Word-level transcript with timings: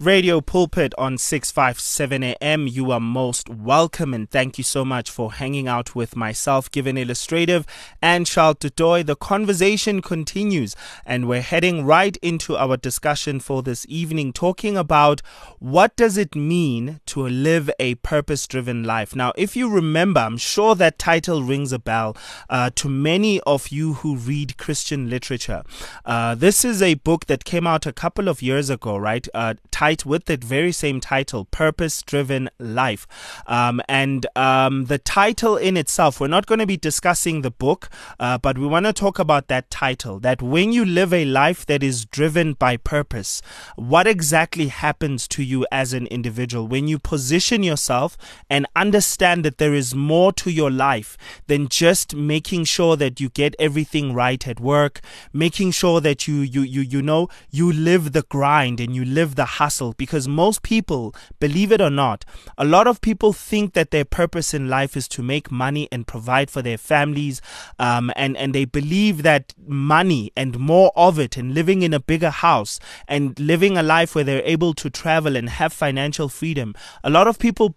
Radio 0.00 0.40
Pulpit 0.40 0.94
on 0.96 1.18
657 1.18 2.22
AM. 2.22 2.68
You 2.68 2.92
are 2.92 3.00
most 3.00 3.48
welcome 3.48 4.14
and 4.14 4.30
thank 4.30 4.56
you 4.56 4.62
so 4.62 4.84
much 4.84 5.10
for 5.10 5.32
hanging 5.32 5.66
out 5.66 5.96
with 5.96 6.14
myself, 6.14 6.70
Given 6.70 6.96
Illustrative, 6.96 7.66
and 8.00 8.24
Charles 8.24 8.58
du 8.60 8.70
Toit. 8.70 9.06
The 9.06 9.16
conversation 9.16 10.00
continues 10.00 10.76
and 11.04 11.26
we're 11.26 11.40
heading 11.40 11.84
right 11.84 12.16
into 12.18 12.56
our 12.56 12.76
discussion 12.76 13.40
for 13.40 13.60
this 13.60 13.84
evening, 13.88 14.32
talking 14.32 14.76
about 14.76 15.20
what 15.58 15.96
does 15.96 16.16
it 16.16 16.36
mean 16.36 17.00
to 17.06 17.26
live 17.26 17.68
a 17.80 17.96
purpose-driven 17.96 18.84
life. 18.84 19.16
Now, 19.16 19.32
if 19.36 19.56
you 19.56 19.68
remember, 19.68 20.20
I'm 20.20 20.38
sure 20.38 20.76
that 20.76 21.00
title 21.00 21.42
rings 21.42 21.72
a 21.72 21.78
bell 21.80 22.16
uh, 22.48 22.70
to 22.76 22.88
many 22.88 23.40
of 23.40 23.70
you 23.70 23.94
who 23.94 24.14
read 24.14 24.58
Christian 24.58 25.10
literature. 25.10 25.64
Uh, 26.04 26.36
this 26.36 26.64
is 26.64 26.82
a 26.82 26.94
book 26.94 27.26
that 27.26 27.44
came 27.44 27.66
out 27.66 27.84
a 27.84 27.92
couple 27.92 28.28
of 28.28 28.42
years 28.42 28.70
ago, 28.70 28.96
right? 28.96 29.26
Uh, 29.34 29.54
with 29.88 30.26
that 30.26 30.44
very 30.44 30.72
same 30.72 31.00
title, 31.00 31.46
Purpose 31.46 32.02
Driven 32.02 32.50
Life. 32.58 33.06
Um, 33.46 33.80
and 33.88 34.26
um, 34.36 34.84
the 34.86 34.98
title 34.98 35.56
in 35.56 35.76
itself, 35.76 36.20
we're 36.20 36.28
not 36.28 36.46
going 36.46 36.58
to 36.58 36.66
be 36.66 36.76
discussing 36.76 37.40
the 37.40 37.50
book, 37.50 37.88
uh, 38.20 38.36
but 38.36 38.58
we 38.58 38.66
want 38.66 38.84
to 38.84 38.92
talk 38.92 39.18
about 39.18 39.48
that 39.48 39.70
title 39.70 40.20
that 40.20 40.42
when 40.42 40.72
you 40.72 40.84
live 40.84 41.14
a 41.14 41.24
life 41.24 41.64
that 41.66 41.82
is 41.82 42.04
driven 42.04 42.52
by 42.52 42.76
purpose, 42.76 43.40
what 43.76 44.06
exactly 44.06 44.66
happens 44.68 45.26
to 45.28 45.42
you 45.42 45.66
as 45.72 45.92
an 45.92 46.06
individual 46.08 46.66
when 46.66 46.86
you 46.86 46.98
position 46.98 47.62
yourself 47.62 48.18
and 48.50 48.66
understand 48.76 49.44
that 49.44 49.58
there 49.58 49.74
is 49.74 49.94
more 49.94 50.32
to 50.32 50.50
your 50.50 50.70
life 50.70 51.16
than 51.46 51.68
just 51.68 52.14
making 52.14 52.64
sure 52.64 52.96
that 52.96 53.20
you 53.20 53.30
get 53.30 53.56
everything 53.58 54.12
right 54.12 54.46
at 54.46 54.60
work, 54.60 55.00
making 55.32 55.70
sure 55.70 56.00
that 56.00 56.28
you, 56.28 56.40
you, 56.40 56.60
you, 56.60 56.82
you 56.82 57.00
know, 57.00 57.28
you 57.50 57.72
live 57.72 58.12
the 58.12 58.22
grind 58.22 58.80
and 58.80 58.94
you 58.94 59.04
live 59.04 59.34
the 59.34 59.44
hustle 59.44 59.77
because 59.96 60.28
most 60.28 60.62
people, 60.62 61.14
believe 61.40 61.72
it 61.72 61.80
or 61.80 61.90
not, 61.90 62.24
a 62.56 62.64
lot 62.64 62.86
of 62.86 63.00
people 63.00 63.32
think 63.32 63.74
that 63.74 63.90
their 63.90 64.04
purpose 64.04 64.52
in 64.52 64.68
life 64.68 64.96
is 64.96 65.08
to 65.08 65.22
make 65.22 65.50
money 65.50 65.88
and 65.90 66.06
provide 66.06 66.50
for 66.50 66.62
their 66.62 66.78
families. 66.78 67.40
Um, 67.78 68.12
and, 68.16 68.36
and 68.36 68.54
they 68.54 68.64
believe 68.64 69.22
that 69.22 69.54
money 69.66 70.32
and 70.36 70.58
more 70.58 70.92
of 70.96 71.18
it 71.18 71.36
and 71.36 71.54
living 71.54 71.82
in 71.82 71.94
a 71.94 72.00
bigger 72.00 72.30
house 72.30 72.80
and 73.06 73.38
living 73.38 73.76
a 73.76 73.82
life 73.82 74.14
where 74.14 74.24
they're 74.24 74.42
able 74.44 74.74
to 74.74 74.90
travel 74.90 75.36
and 75.36 75.48
have 75.48 75.72
financial 75.72 76.28
freedom. 76.28 76.74
A 77.04 77.10
lot 77.10 77.26
of 77.26 77.38
people 77.38 77.76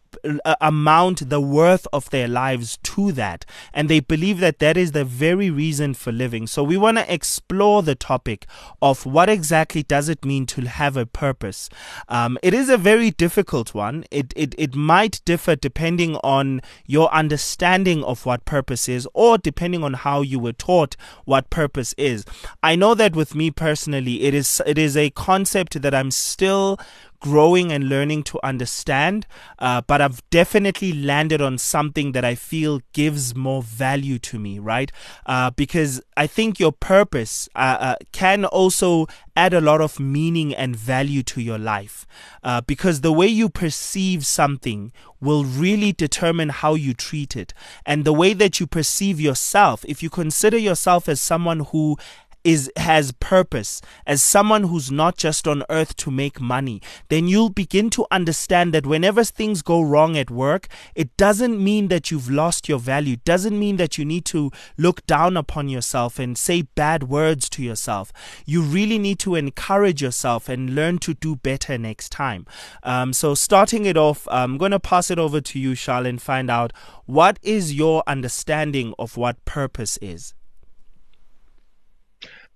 amount 0.59 1.29
the 1.29 1.41
worth 1.41 1.87
of 1.91 2.09
their 2.09 2.27
lives 2.27 2.77
to 2.83 3.11
that. 3.13 3.45
And 3.73 3.89
they 3.89 3.99
believe 3.99 4.39
that 4.39 4.59
that 4.59 4.77
is 4.77 4.91
the 4.91 5.05
very 5.05 5.49
reason 5.49 5.93
for 5.93 6.11
living. 6.11 6.47
So 6.47 6.63
we 6.63 6.77
want 6.77 6.97
to 6.97 7.13
explore 7.13 7.83
the 7.83 7.95
topic 7.95 8.45
of 8.81 9.05
what 9.05 9.29
exactly 9.29 9.83
does 9.83 10.09
it 10.09 10.25
mean 10.25 10.45
to 10.47 10.61
have 10.61 10.97
a 10.97 11.05
purpose. 11.05 11.69
Um, 12.09 12.37
it 12.43 12.53
is 12.53 12.69
a 12.69 12.77
very 12.77 13.11
difficult 13.11 13.73
one. 13.73 14.05
It, 14.11 14.33
it, 14.35 14.55
it 14.57 14.75
might 14.75 15.21
differ 15.25 15.55
depending 15.55 16.15
on 16.17 16.61
your 16.85 17.11
understanding 17.13 18.03
of 18.03 18.25
what 18.25 18.45
purpose 18.45 18.87
is 18.89 19.07
or 19.13 19.37
depending 19.37 19.83
on 19.83 19.93
how 19.93 20.21
you 20.21 20.39
were 20.39 20.53
taught 20.53 20.95
what 21.25 21.49
purpose 21.49 21.93
is. 21.97 22.25
I 22.63 22.75
know 22.75 22.93
that 22.95 23.15
with 23.15 23.35
me 23.35 23.51
personally, 23.51 24.23
it 24.23 24.33
is, 24.33 24.61
it 24.65 24.77
is 24.77 24.95
a 24.97 25.09
concept 25.11 25.81
that 25.81 25.93
I'm 25.93 26.11
still 26.11 26.79
growing 27.21 27.71
and 27.71 27.87
learning 27.87 28.23
to 28.23 28.39
understand, 28.43 29.25
uh, 29.59 29.81
but 29.81 30.01
I've 30.01 30.27
definitely 30.29 30.91
landed 30.91 31.41
on 31.41 31.57
something 31.57 32.11
that 32.11 32.25
I 32.25 32.35
feel 32.35 32.81
gives 32.91 33.35
more 33.35 33.61
value 33.61 34.19
to 34.19 34.39
me, 34.39 34.59
right? 34.59 34.91
Uh, 35.25 35.51
because 35.51 36.01
I 36.17 36.27
think 36.27 36.59
your 36.59 36.71
purpose 36.73 37.47
uh, 37.55 37.77
uh 37.79 37.95
can 38.11 38.43
also 38.45 39.07
add 39.35 39.53
a 39.53 39.61
lot 39.61 39.81
of 39.81 39.99
meaning 39.99 40.53
and 40.53 40.75
value 40.75 41.23
to 41.23 41.41
your 41.41 41.57
life. 41.57 42.05
Uh, 42.43 42.61
because 42.61 43.01
the 43.01 43.13
way 43.13 43.27
you 43.27 43.47
perceive 43.49 44.25
something 44.25 44.91
will 45.21 45.45
really 45.45 45.93
determine 45.93 46.49
how 46.49 46.73
you 46.73 46.93
treat 46.93 47.35
it. 47.35 47.53
And 47.85 48.03
the 48.03 48.13
way 48.13 48.33
that 48.33 48.59
you 48.59 48.67
perceive 48.67 49.21
yourself, 49.21 49.85
if 49.87 50.01
you 50.03 50.09
consider 50.09 50.57
yourself 50.57 51.07
as 51.07 51.21
someone 51.21 51.61
who 51.71 51.97
is 52.43 52.71
has 52.77 53.11
purpose. 53.13 53.81
As 54.05 54.21
someone 54.21 54.63
who's 54.63 54.91
not 54.91 55.17
just 55.17 55.47
on 55.47 55.63
earth 55.69 55.95
to 55.97 56.11
make 56.11 56.39
money 56.39 56.81
then 57.09 57.27
you'll 57.27 57.49
begin 57.49 57.89
to 57.91 58.05
understand 58.11 58.73
that 58.73 58.85
whenever 58.85 59.23
things 59.23 59.61
go 59.61 59.81
wrong 59.81 60.17
at 60.17 60.29
work 60.31 60.67
it 60.95 61.15
doesn't 61.17 61.63
mean 61.63 61.87
that 61.89 62.11
you've 62.11 62.29
lost 62.29 62.67
your 62.67 62.79
value. 62.79 63.17
Doesn't 63.17 63.57
mean 63.57 63.77
that 63.77 63.97
you 63.97 64.05
need 64.05 64.25
to 64.25 64.51
look 64.77 65.05
down 65.05 65.37
upon 65.37 65.69
yourself 65.69 66.19
and 66.19 66.37
say 66.37 66.63
bad 66.63 67.03
words 67.03 67.49
to 67.49 67.63
yourself. 67.63 68.11
You 68.45 68.61
really 68.61 68.97
need 68.97 69.19
to 69.19 69.35
encourage 69.35 70.01
yourself 70.01 70.49
and 70.49 70.75
learn 70.75 70.99
to 70.99 71.13
do 71.13 71.35
better 71.35 71.77
next 71.77 72.09
time. 72.09 72.45
Um, 72.83 73.13
so 73.13 73.35
starting 73.35 73.85
it 73.85 73.97
off 73.97 74.27
i'm 74.31 74.57
going 74.57 74.71
to 74.71 74.79
pass 74.79 75.11
it 75.11 75.19
over 75.19 75.41
to 75.41 75.59
you 75.59 75.75
charles 75.75 76.07
and 76.07 76.21
find 76.21 76.49
out 76.49 76.71
what 77.05 77.37
is 77.41 77.73
your 77.73 78.01
understanding 78.07 78.93
of 78.97 79.17
what 79.17 79.43
purpose 79.45 79.97
is 80.01 80.33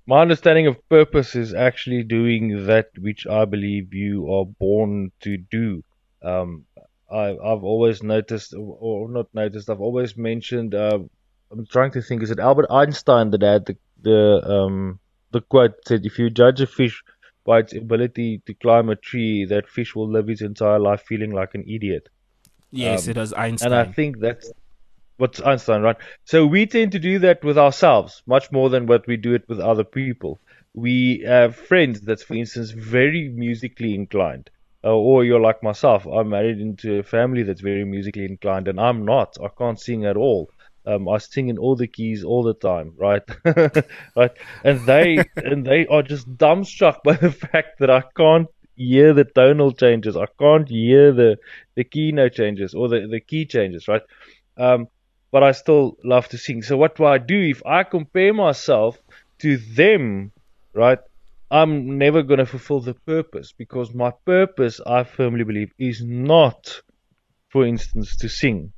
my 0.08 0.22
understanding 0.22 0.68
of 0.68 0.88
purpose 0.90 1.36
is 1.36 1.54
actually 1.54 2.04
doing 2.04 2.68
that 2.68 2.90
which 2.98 3.26
I 3.26 3.46
believe 3.46 3.94
you 3.94 4.32
are 4.32 4.46
born 4.46 5.12
to 5.22 5.38
do. 5.38 5.84
Um, 6.22 6.66
I, 7.12 7.28
have 7.28 7.64
always 7.64 8.04
noticed, 8.04 8.54
or 8.58 9.10
not 9.10 9.28
noticed, 9.34 9.70
I've 9.70 9.82
always 9.82 10.18
mentioned. 10.18 10.76
Uh, 10.76 11.00
I'm 11.52 11.66
trying 11.68 11.92
to 11.92 12.02
think. 12.02 12.24
Is 12.24 12.32
it 12.32 12.40
Albert 12.40 12.68
Einstein 12.70 13.32
that 13.32 13.42
had 13.42 13.66
the 13.66 13.78
the 14.02 14.42
um, 14.44 15.00
the 15.32 15.42
quote 15.42 15.76
said, 15.88 16.06
"If 16.06 16.20
you 16.20 16.30
judge 16.30 16.62
a 16.62 16.68
fish 16.68 17.04
by 17.46 17.60
its 17.60 17.74
ability 17.74 18.42
to 18.46 18.54
climb 18.56 18.90
a 18.90 18.96
tree, 18.96 19.46
that 19.46 19.70
fish 19.70 19.96
will 19.96 20.10
live 20.10 20.30
its 20.30 20.42
entire 20.42 20.80
life 20.80 21.04
feeling 21.08 21.32
like 21.32 21.54
an 21.54 21.64
idiot." 21.68 22.10
Yes, 22.72 23.06
um, 23.06 23.12
it 23.12 23.18
was 23.18 23.34
Einstein. 23.34 23.72
And 23.72 23.88
I 23.88 23.92
think 23.92 24.20
that's 24.20 24.52
what's 25.18 25.42
Einstein, 25.42 25.82
right? 25.82 25.98
So 26.26 26.46
we 26.46 26.66
tend 26.66 26.92
to 26.94 27.00
do 27.00 27.20
that 27.20 27.44
with 27.44 27.58
ourselves 27.58 28.22
much 28.26 28.52
more 28.52 28.70
than 28.70 28.86
what 28.88 29.08
we 29.08 29.18
do 29.18 29.34
it 29.34 29.48
with 29.48 29.60
other 29.60 29.84
people. 29.84 30.40
We 30.74 31.24
have 31.26 31.56
friends 31.56 32.02
that's, 32.02 32.24
for 32.24 32.36
instance, 32.36 32.72
very 32.72 33.30
musically 33.30 33.96
inclined. 33.96 34.50
Uh, 34.84 34.94
or 34.96 35.24
you're 35.26 35.40
like 35.40 35.64
myself. 35.64 36.06
I'm 36.06 36.30
married 36.30 36.60
into 36.60 37.00
a 37.00 37.04
family 37.04 37.42
that's 37.44 37.62
very 37.62 37.84
musically 37.86 38.26
inclined, 38.26 38.68
and 38.68 38.80
I'm 38.80 39.04
not. 39.04 39.36
I 39.44 39.48
can't 39.58 39.80
sing 39.80 40.06
at 40.06 40.16
all. 40.16 40.52
Um, 40.86 41.10
I 41.10 41.18
sing 41.18 41.48
in 41.50 41.58
all 41.58 41.76
the 41.76 41.88
keys 41.88 42.24
all 42.24 42.44
the 42.44 42.54
time, 42.54 42.94
right? 42.96 43.24
right? 44.16 44.32
And 44.64 44.86
they 44.86 45.30
and 45.36 45.66
they 45.66 45.88
are 45.88 46.04
just 46.04 46.30
dumbstruck 46.38 46.98
by 47.04 47.14
the 47.16 47.32
fact 47.32 47.80
that 47.80 47.90
I 47.90 48.04
can't 48.16 48.48
hear 48.76 49.14
the 49.14 49.24
tonal 49.26 49.72
changes. 49.72 50.16
I 50.16 50.28
can't 50.40 50.70
hear 50.70 51.12
the 51.12 51.38
the 51.76 51.84
key 51.84 52.12
note 52.12 52.34
changes 52.34 52.76
or 52.76 52.88
the 52.88 53.08
the 53.10 53.20
key 53.22 53.46
changes, 53.48 53.88
right? 53.88 54.04
Um, 54.58 54.88
but 55.36 55.44
I 55.44 55.52
still 55.52 55.98
love 56.06 56.30
to 56.30 56.40
sing. 56.40 56.64
So 56.64 56.78
what 56.78 56.96
do 56.98 57.06
I 57.06 57.18
do 57.20 57.40
if 57.56 57.62
I 57.66 57.84
compare 57.84 58.34
myself 58.34 58.98
to 59.44 59.58
them, 59.58 60.32
right? 60.74 61.00
I'm 61.52 61.98
never 61.98 62.24
going 62.24 62.40
to 62.40 62.46
fulfill 62.46 62.82
the 62.82 62.96
purpose 63.06 63.54
because 63.64 63.94
my 63.94 64.12
purpose, 64.26 64.80
I 64.88 65.04
firmly 65.04 65.44
believe, 65.44 65.72
is 65.78 66.02
not, 66.06 66.82
for 67.52 67.66
instance, 67.66 68.18
to 68.18 68.30
sing. 68.30 68.74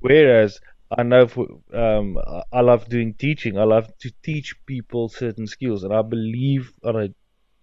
Whereas 0.00 0.60
I 0.98 1.02
know 1.02 1.26
for, 1.28 1.46
um, 1.74 2.18
I 2.52 2.60
love 2.62 2.88
doing 2.88 3.14
teaching. 3.14 3.58
I 3.58 3.64
love 3.64 3.88
to 4.02 4.12
teach 4.24 4.54
people 4.66 5.08
certain 5.08 5.46
skills, 5.48 5.84
and 5.84 5.94
I 5.94 6.02
believe, 6.02 6.72
and 6.84 6.98
I 6.98 7.10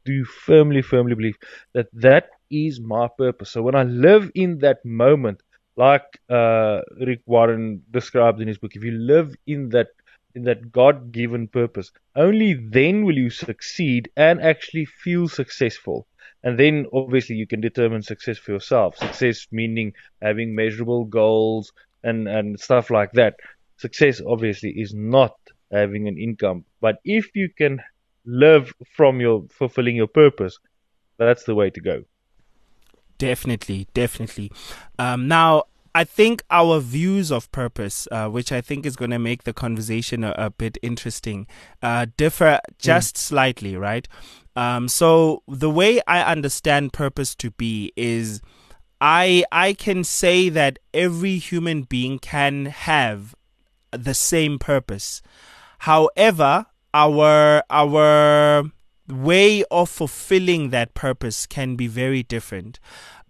do 0.05 0.25
firmly, 0.25 0.81
firmly 0.81 1.15
believe 1.15 1.37
that 1.73 1.87
that 1.93 2.25
is 2.51 2.81
my 2.81 3.07
purpose. 3.17 3.51
So 3.51 3.61
when 3.63 3.75
I 3.75 3.83
live 3.83 4.31
in 4.35 4.59
that 4.59 4.85
moment, 4.85 5.41
like 5.75 6.05
uh, 6.29 6.81
Rick 7.05 7.21
Warren 7.25 7.83
described 7.91 8.41
in 8.41 8.47
his 8.47 8.57
book, 8.57 8.75
if 8.75 8.83
you 8.83 8.91
live 8.91 9.35
in 9.47 9.69
that 9.69 9.87
in 10.35 10.43
that 10.43 10.71
God-given 10.71 11.47
purpose, 11.49 11.91
only 12.15 12.53
then 12.55 13.05
will 13.05 13.17
you 13.17 13.29
succeed 13.29 14.09
and 14.17 14.41
actually 14.41 14.85
feel 14.85 15.27
successful. 15.27 16.07
And 16.43 16.57
then 16.59 16.87
obviously 16.91 17.35
you 17.35 17.45
can 17.45 17.61
determine 17.61 18.01
success 18.01 18.39
for 18.39 18.51
yourself. 18.51 18.97
Success 18.97 19.47
meaning 19.51 19.93
having 20.21 20.55
measurable 20.55 21.05
goals 21.05 21.71
and, 22.03 22.27
and 22.27 22.59
stuff 22.59 22.89
like 22.89 23.11
that. 23.11 23.35
Success 23.77 24.21
obviously 24.25 24.71
is 24.71 24.93
not 24.93 25.35
having 25.71 26.07
an 26.07 26.17
income. 26.17 26.65
But 26.81 26.97
if 27.05 27.35
you 27.35 27.49
can 27.55 27.81
live 28.25 28.73
from 28.95 29.21
your 29.21 29.45
fulfilling 29.51 29.95
your 29.95 30.07
purpose, 30.07 30.57
that's 31.17 31.43
the 31.43 31.55
way 31.55 31.69
to 31.69 31.81
go. 31.81 32.03
Definitely, 33.17 33.87
definitely. 33.93 34.51
Um, 34.99 35.27
now, 35.27 35.63
I 35.95 36.03
think 36.03 36.41
our 36.49 36.79
views 36.79 37.31
of 37.31 37.51
purpose, 37.51 38.07
uh, 38.11 38.27
which 38.27 38.51
I 38.51 38.61
think 38.61 38.85
is 38.85 38.95
going 38.95 39.11
to 39.11 39.19
make 39.19 39.43
the 39.43 39.53
conversation 39.53 40.23
a, 40.23 40.33
a 40.37 40.49
bit 40.49 40.77
interesting, 40.81 41.45
uh, 41.83 42.07
differ 42.17 42.59
just 42.79 43.15
mm. 43.15 43.19
slightly, 43.19 43.77
right? 43.77 44.07
Um, 44.55 44.87
so 44.87 45.43
the 45.47 45.69
way 45.69 46.01
I 46.07 46.23
understand 46.23 46.93
purpose 46.93 47.35
to 47.35 47.51
be 47.51 47.91
is, 47.95 48.41
I 48.99 49.43
I 49.51 49.73
can 49.73 50.03
say 50.03 50.49
that 50.49 50.79
every 50.93 51.37
human 51.37 51.83
being 51.83 52.19
can 52.19 52.65
have 52.65 53.35
the 53.91 54.13
same 54.13 54.57
purpose. 54.57 55.21
However, 55.79 56.67
our 56.93 57.63
our 57.69 58.63
way 59.07 59.63
of 59.69 59.89
fulfilling 59.89 60.69
that 60.69 60.93
purpose 60.93 61.45
can 61.45 61.75
be 61.75 61.87
very 61.87 62.23
different. 62.23 62.79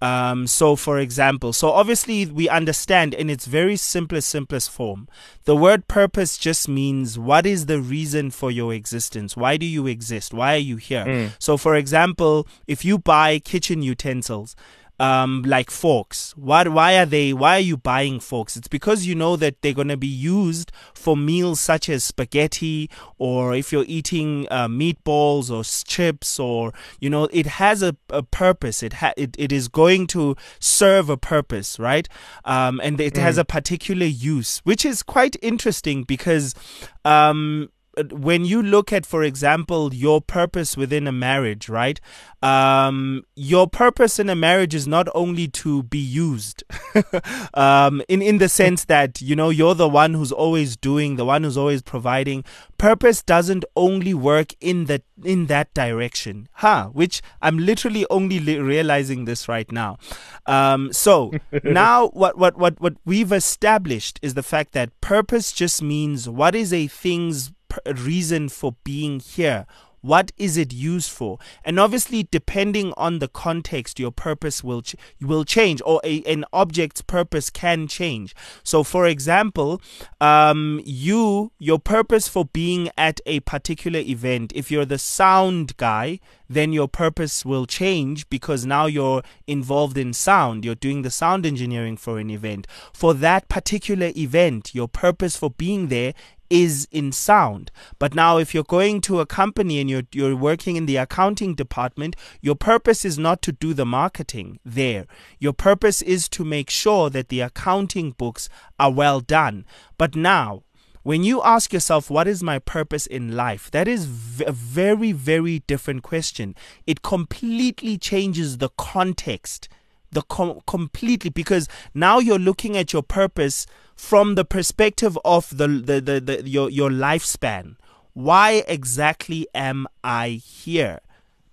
Um, 0.02 0.48
so, 0.48 0.76
for 0.76 1.00
example, 1.00 1.54
so 1.54 1.72
obviously 1.72 2.26
we 2.26 2.50
understand 2.50 3.14
in 3.14 3.30
its 3.30 3.46
very 3.46 3.78
simplest, 3.78 4.28
simplest 4.28 4.70
form, 4.70 5.08
the 5.46 5.56
word 5.56 5.88
purpose 5.88 6.38
just 6.38 6.68
means 6.68 7.18
what 7.18 7.46
is 7.46 7.68
the 7.68 7.80
reason 7.80 8.30
for 8.30 8.52
your 8.52 8.74
existence? 8.74 9.38
Why 9.38 9.56
do 9.56 9.66
you 9.66 9.88
exist? 9.88 10.34
Why 10.34 10.56
are 10.56 10.58
you 10.58 10.76
here? 10.76 11.06
Mm. 11.06 11.32
So, 11.40 11.56
for 11.56 11.78
example, 11.78 12.46
if 12.68 12.84
you 12.84 13.00
buy 13.00 13.40
kitchen 13.40 13.82
utensils, 13.82 14.58
um, 15.04 15.44
like 15.46 15.70
forks. 15.70 16.34
Why, 16.38 16.66
why 16.66 16.98
are 16.98 17.06
they? 17.06 17.34
Why 17.34 17.58
are 17.58 17.68
you 17.72 17.76
buying 17.76 18.22
forks? 18.22 18.56
It's 18.56 18.70
because 18.70 19.06
you 19.06 19.16
know 19.16 19.36
that 19.36 19.62
they're 19.62 19.74
going 19.74 19.90
to 19.90 19.98
be 19.98 20.08
used 20.08 20.72
for 20.94 21.18
meals 21.18 21.60
such 21.60 21.90
as 21.90 22.06
spaghetti, 22.06 22.90
or 23.18 23.54
if 23.54 23.74
you're 23.74 23.84
eating 23.86 24.48
uh, 24.50 24.70
meatballs 24.70 25.52
or 25.52 25.66
chips, 25.86 26.40
or 26.40 26.74
you 27.02 27.10
know, 27.10 27.26
it 27.34 27.46
has 27.46 27.84
a, 27.84 27.98
a 28.10 28.24
purpose. 28.24 28.82
It, 28.82 28.94
ha- 28.94 29.14
it 29.18 29.36
it 29.38 29.52
is 29.52 29.68
going 29.68 30.08
to 30.08 30.38
serve 30.60 31.10
a 31.10 31.18
purpose, 31.18 31.78
right? 31.78 32.08
Um, 32.46 32.80
and 32.82 33.00
it 33.02 33.16
mm. 33.16 33.22
has 33.22 33.38
a 33.38 33.44
particular 33.44 34.06
use, 34.06 34.60
which 34.60 34.86
is 34.86 35.04
quite 35.04 35.36
interesting 35.42 36.04
because 36.04 36.56
um, 37.04 37.70
when 38.12 38.46
you 38.46 38.62
look 38.62 38.92
at, 38.92 39.06
for 39.06 39.24
example, 39.24 39.94
your 39.94 40.22
purpose 40.22 40.76
within 40.76 41.08
a 41.08 41.12
marriage, 41.12 41.70
right? 41.70 42.00
Um, 42.42 43.24
your 43.36 43.68
purpose 43.68 44.20
in 44.20 44.30
a 44.30 44.36
marriage 44.36 44.74
is 44.74 44.88
not 44.88 45.08
only 45.14 45.48
to 45.50 45.84
be 45.84 46.00
used, 46.00 46.64
um, 47.54 48.02
in 48.10 48.22
in 48.22 48.40
the 48.40 48.50
sense 48.50 48.86
that 48.86 49.22
you 49.22 49.36
know 49.36 49.50
you're 49.50 49.76
the 49.76 49.88
one 49.88 50.14
who's 50.14 50.32
always 50.32 50.76
doing, 50.76 51.16
the 51.16 51.26
one 51.26 51.44
who's 51.44 51.58
always 51.58 51.82
providing. 51.82 52.44
Purpose 52.78 53.24
doesn't 53.24 53.64
only 53.76 54.14
work 54.14 54.54
in 54.60 54.86
that 54.86 55.04
in 55.24 55.46
that 55.46 55.74
direction, 55.74 56.50
huh? 56.54 56.88
Which 56.88 57.22
I'm 57.42 57.58
literally 57.60 58.06
only 58.10 58.40
li- 58.40 58.60
realizing 58.60 59.26
this 59.26 59.48
right 59.48 59.72
now. 59.72 59.98
Um, 60.46 60.92
so 60.92 61.32
now, 61.64 62.10
what 62.10 62.38
what 62.38 62.58
what 62.58 62.82
what 62.82 62.96
we've 63.06 63.32
established 63.32 64.20
is 64.22 64.34
the 64.34 64.44
fact 64.44 64.74
that 64.74 65.00
purpose 65.00 65.52
just 65.52 65.82
means 65.82 66.28
what 66.28 66.56
is 66.56 66.74
a 66.74 66.88
thing's 66.88 67.52
reason 67.86 68.50
for 68.50 68.76
being 68.84 69.20
here. 69.20 69.66
What 70.04 70.34
is 70.38 70.58
it 70.58 70.74
used 70.74 71.10
for? 71.10 71.40
And 71.64 71.80
obviously, 71.80 72.28
depending 72.30 72.92
on 72.98 73.20
the 73.20 73.30
context, 73.30 74.00
your 74.00 74.12
purpose 74.12 74.62
will 74.62 74.82
ch- 74.82 74.98
will 75.22 75.46
change, 75.46 75.82
or 75.86 76.02
a, 76.04 76.22
an 76.24 76.44
object's 76.52 77.02
purpose 77.02 77.50
can 77.50 77.88
change. 77.88 78.36
So, 78.64 78.84
for 78.84 79.08
example, 79.08 79.82
um, 80.20 80.82
you 80.84 81.54
your 81.58 81.80
purpose 81.80 82.28
for 82.28 82.44
being 82.44 82.90
at 82.98 83.22
a 83.26 83.40
particular 83.42 84.02
event, 84.02 84.52
if 84.54 84.70
you're 84.70 84.84
the 84.84 84.98
sound 84.98 85.78
guy, 85.78 86.20
then 86.50 86.74
your 86.74 86.90
purpose 86.90 87.46
will 87.46 87.66
change 87.66 88.30
because 88.30 88.66
now 88.66 88.88
you're 88.88 89.24
involved 89.48 89.98
in 89.98 90.12
sound. 90.12 90.66
You're 90.66 90.76
doing 90.76 91.04
the 91.04 91.12
sound 91.12 91.46
engineering 91.46 91.96
for 91.96 92.20
an 92.20 92.30
event. 92.30 92.68
For 92.92 93.14
that 93.14 93.48
particular 93.48 94.12
event, 94.18 94.76
your 94.76 94.90
purpose 94.90 95.38
for 95.38 95.50
being 95.50 95.88
there 95.88 96.14
is 96.54 96.88
in 96.92 97.12
sound. 97.12 97.72
But 97.98 98.14
now, 98.14 98.38
if 98.38 98.54
you're 98.54 98.64
going 98.64 99.02
to 99.02 99.20
a 99.20 99.26
company 99.26 99.82
and 99.82 99.90
you're, 99.90 100.04
you're 100.12 100.36
working 100.36 100.76
in 100.76 100.86
the 100.86 100.98
accounting 100.98 101.56
department, 101.56 102.16
your 102.42 102.54
purpose 102.54 103.04
is 103.04 103.18
not 103.18 103.42
to 103.42 103.52
do 103.52 103.74
the 103.74 103.88
marketing 103.88 104.60
there. 104.64 105.08
Your 105.40 105.54
purpose 105.54 106.04
is 106.04 106.30
to 106.30 106.46
make 106.46 106.70
sure 106.70 107.10
that 107.10 107.30
the 107.30 107.42
accounting 107.42 108.12
books 108.12 108.50
are 108.80 108.92
well 108.92 109.20
done. 109.20 109.66
But 109.98 110.16
now, 110.16 110.62
when 111.02 111.24
you 111.24 111.42
ask 111.42 111.74
yourself, 111.74 112.12
what 112.12 112.28
is 112.28 112.44
my 112.44 112.60
purpose 112.60 113.08
in 113.08 113.36
life? 113.36 113.72
That 113.72 113.88
is 113.88 114.06
a 114.46 114.52
very, 114.52 115.12
very 115.12 115.60
different 115.66 116.04
question. 116.04 116.54
It 116.86 117.02
completely 117.02 117.98
changes 117.98 118.60
the 118.60 118.70
context 118.78 119.70
the 120.14 120.22
com- 120.24 120.62
completely 120.68 121.30
because 121.30 121.68
now 121.94 122.20
you're 122.20 122.40
looking 122.40 122.78
at 122.78 122.94
your 122.94 123.04
purpose 123.04 123.66
from 123.96 124.36
the 124.36 124.46
perspective 124.46 125.18
of 125.24 125.58
the, 125.58 125.68
the, 125.68 126.02
the, 126.02 126.20
the 126.20 126.50
your 126.50 126.70
your 126.70 126.90
lifespan. 126.90 127.76
Why 128.14 128.64
exactly 128.68 129.48
am 129.56 129.88
I 130.04 130.30
here? 130.30 131.00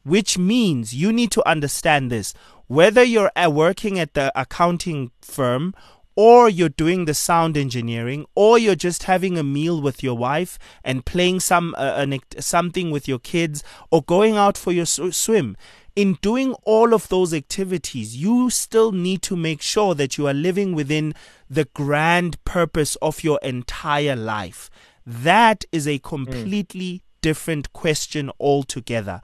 Which 0.05 0.39
means 0.39 0.95
you 0.95 1.13
need 1.13 1.31
to 1.33 1.49
understand 1.49 2.11
this. 2.11 2.35
Whether 2.67 3.03
you're 3.03 3.33
working 3.49 3.99
at 3.99 4.15
the 4.15 4.31
accounting 4.39 5.11
firm 5.21 5.75
or 6.17 6.49
you're 6.51 6.69
doing 6.69 7.07
the 7.07 7.15
sound 7.15 7.57
engineering, 7.57 8.27
or 8.35 8.59
you're 8.59 8.75
just 8.75 9.05
having 9.05 9.39
a 9.39 9.43
meal 9.43 9.81
with 9.81 10.03
your 10.03 10.17
wife 10.17 10.59
and 10.85 11.07
playing 11.07 11.41
some 11.41 11.75
uh, 11.79 11.95
an, 11.97 12.19
something 12.39 12.91
with 12.91 13.09
your 13.09 13.19
kids, 13.19 13.65
or 13.91 14.03
going 14.03 14.37
out 14.37 14.59
for 14.59 14.71
your 14.71 14.85
swim 14.85 15.57
in 15.97 16.19
doing 16.23 16.55
all 16.65 16.95
of 16.95 17.09
those 17.09 17.35
activities, 17.35 18.17
you 18.17 18.51
still 18.51 18.93
need 18.93 19.23
to 19.23 19.37
make 19.37 19.63
sure 19.63 19.95
that 19.95 20.17
you 20.17 20.27
are 20.27 20.35
living 20.35 20.75
within 20.75 21.15
the 21.49 21.67
grand 21.75 22.43
purpose 22.45 22.97
of 22.97 23.25
your 23.25 23.39
entire 23.43 24.17
life. 24.17 24.71
That 25.05 25.65
is 25.73 25.89
a 25.89 25.99
completely 25.99 26.93
mm. 26.93 27.01
different 27.21 27.73
question 27.73 28.31
altogether. 28.39 29.21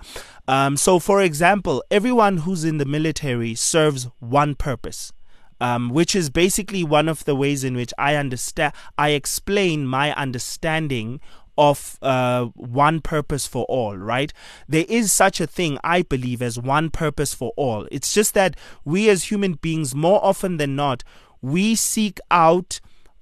Um, 0.49 0.77
so, 0.77 0.99
for 0.99 1.23
example, 1.23 1.85
everyone 1.91 2.39
who's 2.39 2.65
in 2.65 2.79
the 2.79 2.85
military 2.85 3.55
serves 3.55 4.09
one 4.19 4.55
purpose. 4.55 5.13
Um, 5.59 5.89
which 5.89 6.15
is 6.15 6.29
basically 6.29 6.85
one 6.85 7.09
of 7.09 7.25
the 7.25 7.35
ways 7.35 7.65
in 7.65 7.75
which 7.75 7.95
I 7.97 8.17
understand, 8.17 8.75
I 8.99 9.13
explain 9.13 9.87
my 9.87 10.15
understanding 10.15 11.19
of 11.59 11.99
uh, 12.03 12.47
one 12.55 13.01
purpose 13.01 13.47
for 13.47 13.65
all, 13.65 13.97
right? 13.97 14.33
There 14.69 14.85
is 14.89 15.13
such 15.13 15.41
a 15.41 15.47
thing, 15.47 15.79
I 15.83 16.03
believe, 16.03 16.43
as 16.43 16.59
one 16.59 16.91
purpose 16.91 17.35
for 17.35 17.53
all. 17.57 17.89
It's 17.91 18.13
just 18.13 18.35
that 18.35 18.57
we 18.85 19.09
as 19.09 19.25
human 19.25 19.55
beings, 19.55 19.95
more 19.95 20.25
often 20.25 20.57
than 20.57 20.77
not, 20.77 21.03
we 21.41 21.75
seek 21.75 22.19
out 22.31 22.81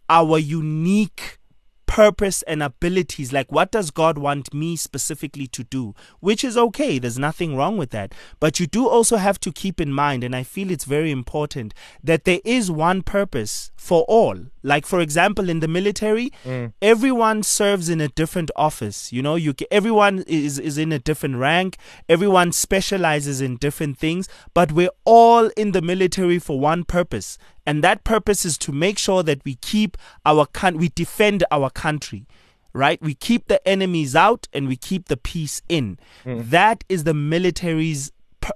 our 0.08 0.38
unique 0.38 1.38
purpose 1.94 2.42
and 2.42 2.60
abilities. 2.60 3.32
Like, 3.32 3.52
what 3.52 3.70
does 3.70 3.92
God 3.92 4.18
want 4.18 4.52
me 4.52 4.74
specifically 4.74 5.46
to 5.46 5.62
do? 5.62 5.94
Which 6.18 6.42
is 6.42 6.56
okay. 6.56 6.98
There's 6.98 7.20
nothing 7.20 7.54
wrong 7.54 7.76
with 7.76 7.90
that. 7.90 8.12
But 8.40 8.58
you 8.58 8.66
do 8.66 8.88
also 8.88 9.16
have 9.16 9.38
to 9.40 9.52
keep 9.52 9.80
in 9.80 9.92
mind, 9.92 10.24
and 10.24 10.34
I 10.34 10.42
feel 10.42 10.72
it's 10.72 10.86
very 10.86 11.12
important, 11.12 11.72
that 12.02 12.24
there 12.24 12.40
is 12.44 12.68
one 12.68 13.02
purpose 13.02 13.70
for 13.76 14.02
all. 14.08 14.36
Like, 14.64 14.86
for 14.86 14.98
example, 14.98 15.48
in 15.48 15.60
the 15.60 15.68
military, 15.68 16.32
mm. 16.44 16.72
everyone 16.82 17.44
serves 17.44 17.88
in 17.88 18.00
a 18.00 18.08
different 18.08 18.50
office. 18.56 19.12
You 19.12 19.22
know, 19.22 19.36
you 19.36 19.54
everyone 19.70 20.24
is, 20.26 20.58
is 20.58 20.78
in 20.78 20.90
a 20.90 20.98
different 20.98 21.36
rank, 21.36 21.76
everyone 22.08 22.50
specializes 22.50 23.40
in 23.40 23.56
different 23.56 23.98
things, 23.98 24.26
but 24.52 24.72
we're 24.72 24.96
all 25.04 25.46
in 25.56 25.70
the 25.70 25.82
military 25.82 26.40
for 26.40 26.58
one 26.58 26.82
purpose. 26.82 27.38
And 27.66 27.82
that 27.82 28.04
purpose 28.04 28.44
is 28.44 28.58
to 28.58 28.72
make 28.72 28.98
sure 28.98 29.22
that 29.22 29.44
we 29.44 29.54
keep 29.56 29.96
our 30.24 30.46
country, 30.46 30.78
we 30.78 30.88
defend 30.90 31.44
our 31.50 31.70
country, 31.70 32.26
right? 32.72 33.00
We 33.00 33.14
keep 33.14 33.48
the 33.48 33.66
enemies 33.66 34.14
out 34.14 34.48
and 34.52 34.68
we 34.68 34.76
keep 34.76 35.08
the 35.08 35.16
peace 35.16 35.62
in. 35.68 35.98
Mm. 36.24 36.50
That 36.50 36.84
is 36.88 37.04
the 37.04 37.14
military's 37.14 38.12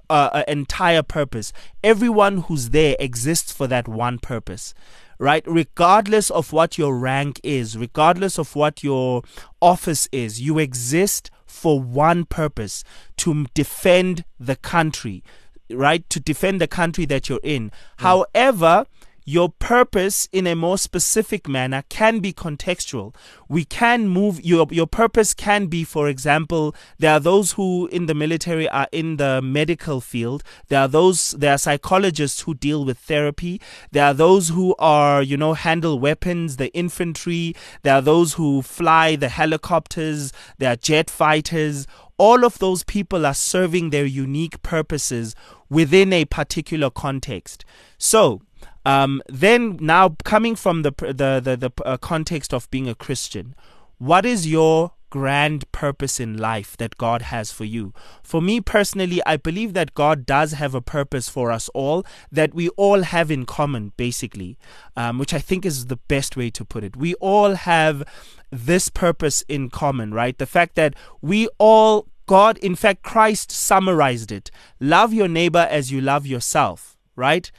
uh, 0.09 0.29
uh, 0.33 0.43
entire 0.47 1.01
purpose. 1.01 1.51
Everyone 1.83 2.39
who's 2.39 2.69
there 2.69 2.95
exists 2.99 3.51
for 3.51 3.65
that 3.67 3.87
one 3.87 4.19
purpose, 4.19 4.73
right? 5.17 5.43
Regardless 5.47 6.29
of 6.29 6.53
what 6.53 6.77
your 6.77 6.95
rank 6.95 7.39
is, 7.43 7.77
regardless 7.77 8.37
of 8.37 8.55
what 8.55 8.83
your 8.83 9.23
office 9.61 10.07
is, 10.11 10.41
you 10.41 10.59
exist 10.59 11.31
for 11.45 11.81
one 11.81 12.25
purpose 12.25 12.83
to 13.17 13.45
defend 13.53 14.23
the 14.39 14.55
country, 14.55 15.23
right? 15.71 16.07
To 16.09 16.19
defend 16.19 16.61
the 16.61 16.67
country 16.67 17.05
that 17.05 17.27
you're 17.27 17.39
in. 17.41 17.69
Mm. 17.69 17.73
However, 17.97 18.85
your 19.29 19.49
purpose 19.49 20.27
in 20.31 20.47
a 20.47 20.55
more 20.55 20.75
specific 20.75 21.47
manner 21.47 21.83
can 21.87 22.17
be 22.19 22.33
contextual. 22.33 23.13
We 23.47 23.63
can 23.63 24.09
move 24.09 24.43
your 24.43 24.65
your 24.71 24.87
purpose 24.87 25.35
can 25.35 25.67
be, 25.67 25.83
for 25.83 26.09
example, 26.09 26.75
there 26.97 27.13
are 27.13 27.19
those 27.19 27.51
who 27.51 27.85
in 27.91 28.07
the 28.07 28.15
military 28.15 28.67
are 28.69 28.87
in 28.91 29.17
the 29.17 29.39
medical 29.39 30.01
field. 30.01 30.41
There 30.69 30.81
are 30.81 30.87
those 30.87 31.31
there 31.37 31.53
are 31.53 31.59
psychologists 31.59 32.41
who 32.41 32.55
deal 32.55 32.83
with 32.83 32.97
therapy. 32.97 33.61
There 33.91 34.05
are 34.05 34.15
those 34.15 34.49
who 34.49 34.75
are, 34.79 35.21
you 35.21 35.37
know, 35.37 35.53
handle 35.53 35.99
weapons, 35.99 36.57
the 36.57 36.73
infantry. 36.73 37.55
There 37.83 37.93
are 37.93 38.01
those 38.01 38.33
who 38.33 38.63
fly 38.63 39.15
the 39.15 39.29
helicopters. 39.29 40.33
There 40.57 40.71
are 40.71 40.75
jet 40.75 41.07
fighters. 41.07 41.85
All 42.17 42.43
of 42.43 42.57
those 42.57 42.83
people 42.83 43.27
are 43.27 43.35
serving 43.35 43.91
their 43.91 44.05
unique 44.05 44.61
purposes 44.63 45.35
within 45.69 46.11
a 46.11 46.25
particular 46.25 46.89
context. 46.89 47.63
So, 47.97 48.41
um, 48.85 49.21
then 49.27 49.77
now 49.79 50.15
coming 50.23 50.55
from 50.55 50.83
the 50.83 50.91
the 50.99 51.41
the, 51.43 51.57
the 51.57 51.71
uh, 51.85 51.97
context 51.97 52.53
of 52.53 52.69
being 52.71 52.87
a 52.87 52.95
Christian, 52.95 53.55
what 53.97 54.25
is 54.25 54.47
your 54.47 54.93
grand 55.09 55.69
purpose 55.71 56.19
in 56.19 56.37
life 56.37 56.77
that 56.77 56.97
God 56.97 57.23
has 57.23 57.51
for 57.51 57.65
you. 57.65 57.93
For 58.23 58.41
me 58.41 58.61
personally, 58.61 59.21
I 59.25 59.37
believe 59.37 59.73
that 59.73 59.93
God 59.93 60.25
does 60.25 60.53
have 60.53 60.75
a 60.75 60.81
purpose 60.81 61.29
for 61.29 61.51
us 61.51 61.69
all 61.69 62.05
that 62.31 62.53
we 62.53 62.69
all 62.69 63.01
have 63.01 63.31
in 63.31 63.45
common, 63.45 63.93
basically, 63.97 64.57
um, 64.95 65.17
which 65.17 65.33
I 65.33 65.39
think 65.39 65.65
is 65.65 65.87
the 65.87 65.97
best 65.97 66.37
way 66.37 66.49
to 66.51 66.65
put 66.65 66.83
it. 66.83 66.95
We 66.95 67.15
all 67.15 67.55
have 67.55 68.03
this 68.51 68.89
purpose 68.89 69.43
in 69.47 69.69
common, 69.69 70.13
right? 70.13 70.37
The 70.37 70.45
fact 70.45 70.75
that 70.75 70.95
we 71.21 71.47
all 71.57 72.07
God, 72.25 72.59
in 72.59 72.75
fact, 72.75 73.01
Christ 73.01 73.51
summarized 73.51 74.31
it 74.31 74.51
love 74.79 75.11
your 75.11 75.27
neighbor 75.27 75.67
as 75.69 75.91
you 75.91 75.99
love 75.99 76.27
yourself, 76.27 76.95
right? 77.15 77.51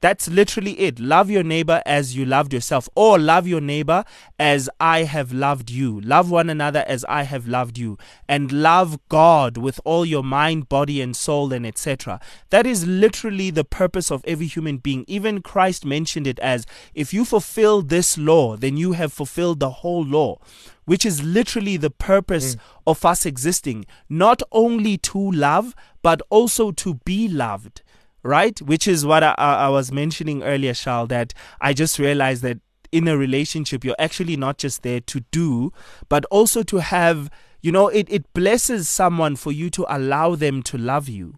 That's 0.00 0.28
literally 0.28 0.78
it. 0.78 1.00
Love 1.00 1.28
your 1.28 1.42
neighbor 1.42 1.82
as 1.84 2.16
you 2.16 2.24
loved 2.24 2.52
yourself, 2.52 2.88
or 2.94 3.18
love 3.18 3.48
your 3.48 3.60
neighbor 3.60 4.04
as 4.38 4.70
I 4.78 5.02
have 5.02 5.32
loved 5.32 5.70
you. 5.70 6.00
Love 6.00 6.30
one 6.30 6.48
another 6.48 6.84
as 6.86 7.04
I 7.08 7.24
have 7.24 7.48
loved 7.48 7.78
you, 7.78 7.98
and 8.28 8.52
love 8.52 9.00
God 9.08 9.56
with 9.56 9.80
all 9.84 10.06
your 10.06 10.22
mind, 10.22 10.68
body, 10.68 11.00
and 11.00 11.16
soul, 11.16 11.52
and 11.52 11.66
etc. 11.66 12.20
That 12.50 12.64
is 12.64 12.86
literally 12.86 13.50
the 13.50 13.64
purpose 13.64 14.12
of 14.12 14.24
every 14.24 14.46
human 14.46 14.76
being. 14.76 15.04
Even 15.08 15.42
Christ 15.42 15.84
mentioned 15.84 16.28
it 16.28 16.38
as 16.38 16.64
if 16.94 17.12
you 17.12 17.24
fulfill 17.24 17.82
this 17.82 18.16
law, 18.16 18.56
then 18.56 18.76
you 18.76 18.92
have 18.92 19.12
fulfilled 19.12 19.58
the 19.58 19.70
whole 19.70 20.04
law 20.04 20.38
which 20.84 21.04
is 21.04 21.22
literally 21.22 21.76
the 21.76 21.90
purpose 21.90 22.56
mm. 22.56 22.60
of 22.86 23.04
us 23.04 23.26
existing, 23.26 23.84
not 24.08 24.42
only 24.52 24.96
to 24.96 25.30
love, 25.32 25.74
but 26.00 26.22
also 26.30 26.70
to 26.70 26.94
be 27.04 27.28
loved 27.28 27.82
right? 28.28 28.60
Which 28.62 28.86
is 28.86 29.04
what 29.06 29.24
I, 29.24 29.34
I 29.38 29.68
was 29.68 29.90
mentioning 29.90 30.42
earlier, 30.42 30.74
Charles, 30.74 31.08
that 31.08 31.34
I 31.60 31.72
just 31.72 31.98
realized 31.98 32.42
that 32.42 32.58
in 32.92 33.08
a 33.08 33.16
relationship, 33.16 33.84
you're 33.84 33.96
actually 33.98 34.36
not 34.36 34.58
just 34.58 34.82
there 34.82 35.00
to 35.00 35.20
do, 35.30 35.72
but 36.08 36.24
also 36.26 36.62
to 36.64 36.78
have, 36.78 37.30
you 37.60 37.72
know, 37.72 37.88
it, 37.88 38.06
it 38.10 38.32
blesses 38.34 38.88
someone 38.88 39.36
for 39.36 39.50
you 39.52 39.70
to 39.70 39.86
allow 39.88 40.34
them 40.34 40.62
to 40.64 40.78
love 40.78 41.08
you. 41.08 41.34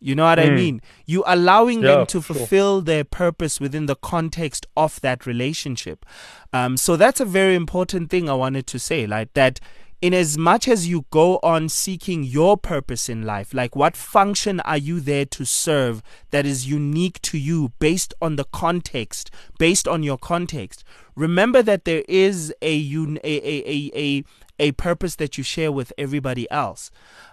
You 0.00 0.14
know 0.14 0.24
what 0.24 0.38
mm. 0.38 0.42
I 0.42 0.48
hmm. 0.48 0.54
mean? 0.54 0.80
You 1.06 1.24
allowing 1.26 1.82
yeah, 1.82 1.96
them 1.96 2.06
to 2.06 2.22
fulfill 2.22 2.78
sure. 2.78 2.82
their 2.82 3.04
purpose 3.04 3.58
within 3.58 3.86
the 3.86 3.96
context 3.96 4.64
of 4.76 5.00
that 5.00 5.26
relationship. 5.26 6.06
Um, 6.52 6.76
so 6.76 6.96
that's 6.96 7.20
a 7.20 7.24
very 7.24 7.56
important 7.56 8.08
thing 8.10 8.30
I 8.30 8.34
wanted 8.34 8.68
to 8.68 8.78
say, 8.78 9.06
like 9.06 9.34
that 9.34 9.58
in 10.00 10.14
as 10.14 10.38
much 10.38 10.68
as 10.68 10.86
you 10.86 11.04
go 11.10 11.40
on 11.42 11.68
seeking 11.68 12.22
your 12.22 12.56
purpose 12.56 13.08
in 13.08 13.22
life, 13.22 13.52
like 13.52 13.74
what 13.74 13.96
function 13.96 14.60
are 14.60 14.76
you 14.76 15.00
there 15.00 15.24
to 15.24 15.44
serve 15.44 16.02
that 16.30 16.46
is 16.46 16.68
unique 16.68 17.20
to 17.22 17.36
you 17.38 17.72
based 17.80 18.14
on 18.22 18.36
the 18.36 18.44
context, 18.44 19.30
based 19.58 19.88
on 19.88 20.02
your 20.04 20.18
context, 20.18 20.84
remember 21.16 21.62
that 21.62 21.84
there 21.84 22.04
is 22.08 22.54
a, 22.62 22.76
a, 23.02 23.18
a, 23.24 23.90
a, 23.94 24.24
a 24.58 24.72
purpose 24.72 25.16
that 25.16 25.38
you 25.38 25.44
share 25.44 25.72
with 25.72 25.92
everybody 25.96 26.50
else. 26.50 26.90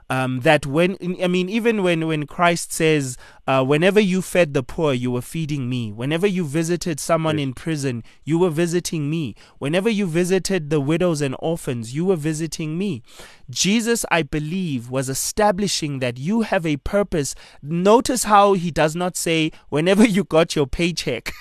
Um, 0.08 0.42
that 0.42 0.68
when 0.68 0.98
I 1.20 1.28
mean 1.28 1.50
even 1.50 1.82
when 1.82 2.06
when 2.06 2.28
Christ 2.28 2.72
says 2.72 3.18
uh, 3.48 3.64
whenever 3.64 4.00
you 4.00 4.22
fed 4.22 4.54
the 4.54 4.62
poor 4.62 4.94
you 4.94 5.10
were 5.10 5.22
feeding 5.22 5.68
me. 5.68 5.92
Whenever 5.92 6.28
you 6.28 6.46
visited 6.46 7.00
someone 7.00 7.40
in 7.40 7.54
prison 7.54 8.04
you 8.24 8.38
were 8.38 8.52
visiting 8.52 9.10
me. 9.10 9.34
Whenever 9.58 9.90
you 9.90 10.06
visited 10.06 10.70
the 10.70 10.80
widows 10.80 11.22
and 11.22 11.36
orphans 11.40 11.96
you 11.96 12.06
were 12.06 12.16
visiting 12.16 12.78
me. 12.78 13.02
Jesus 13.50 14.06
I 14.12 14.22
believe 14.22 14.92
was 14.92 15.10
establishing 15.10 15.98
that 16.00 16.20
you 16.20 16.42
have 16.42 16.68
a 16.68 16.78
purpose. 16.78 17.34
Notice 17.64 18.26
how 18.26 18.54
he 18.54 18.70
does 18.70 18.96
not 18.96 19.18
say 19.18 19.52
whenever 19.70 20.06
you 20.06 20.24
got 20.24 20.56
your 20.56 20.68
paycheck 20.68 21.34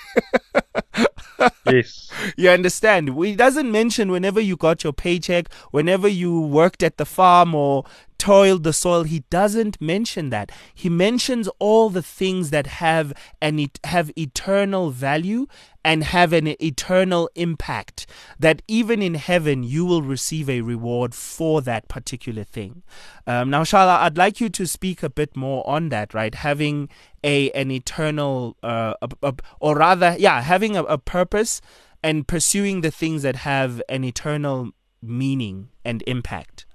yes. 1.65 2.11
You 2.37 2.49
understand? 2.49 3.15
He 3.23 3.35
doesn't 3.35 3.71
mention 3.71 4.11
whenever 4.11 4.39
you 4.39 4.55
got 4.55 4.83
your 4.83 4.93
paycheck 4.93 5.51
whenever 5.71 6.07
you 6.07 6.41
worked 6.41 6.83
at 6.83 6.97
the 6.97 7.05
farm 7.05 7.53
or 7.55 7.85
toiled 8.25 8.63
the 8.63 8.73
soil. 8.73 9.03
He 9.03 9.19
doesn't 9.29 9.79
mention 9.79 10.31
that. 10.31 10.51
He 10.73 10.89
mentions 10.89 11.47
all 11.59 11.91
the 11.91 12.01
things 12.01 12.49
that 12.49 12.65
have 12.81 13.13
and 13.39 13.69
have 13.83 14.09
eternal 14.17 14.89
value 14.89 15.45
and 15.83 16.03
have 16.03 16.33
an 16.33 16.47
eternal 16.59 17.29
impact. 17.35 18.07
That 18.39 18.63
even 18.67 19.03
in 19.03 19.13
heaven 19.13 19.63
you 19.63 19.85
will 19.85 20.01
receive 20.01 20.49
a 20.49 20.61
reward 20.61 21.13
for 21.13 21.61
that 21.61 21.87
particular 21.87 22.43
thing. 22.43 22.81
Um, 23.27 23.51
now, 23.51 23.63
Charl, 23.63 23.89
I'd 23.89 24.17
like 24.17 24.41
you 24.41 24.49
to 24.49 24.65
speak 24.65 25.03
a 25.03 25.09
bit 25.11 25.37
more 25.37 25.61
on 25.69 25.89
that. 25.89 26.15
Right, 26.15 26.33
having 26.33 26.89
a 27.23 27.51
an 27.51 27.69
eternal, 27.69 28.57
uh, 28.63 28.95
a, 29.03 29.09
a, 29.21 29.33
or 29.59 29.75
rather, 29.75 30.15
yeah, 30.17 30.41
having 30.41 30.75
a, 30.75 30.83
a 30.85 30.97
purpose 30.97 31.61
and 32.01 32.27
pursuing 32.27 32.81
the 32.81 32.89
things 32.89 33.21
that 33.21 33.35
have 33.35 33.83
an 33.87 34.03
eternal 34.03 34.71
meaning 35.03 35.69
and 35.83 36.03
impact 36.07 36.65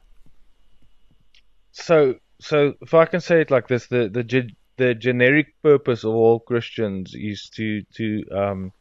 so 1.81 2.15
so 2.41 2.75
if 2.81 2.95
I 2.95 3.05
can 3.07 3.21
say 3.21 3.41
it 3.41 3.51
like 3.51 3.69
this, 3.69 3.87
the 3.87 4.09
the 4.09 4.51
the 4.77 4.95
generic 4.95 5.55
purpose 5.63 6.05
of 6.05 6.15
all 6.15 6.41
Christians 6.41 7.15
is 7.15 7.51
to 7.57 7.83
to 7.97 8.25
um, 8.35 8.73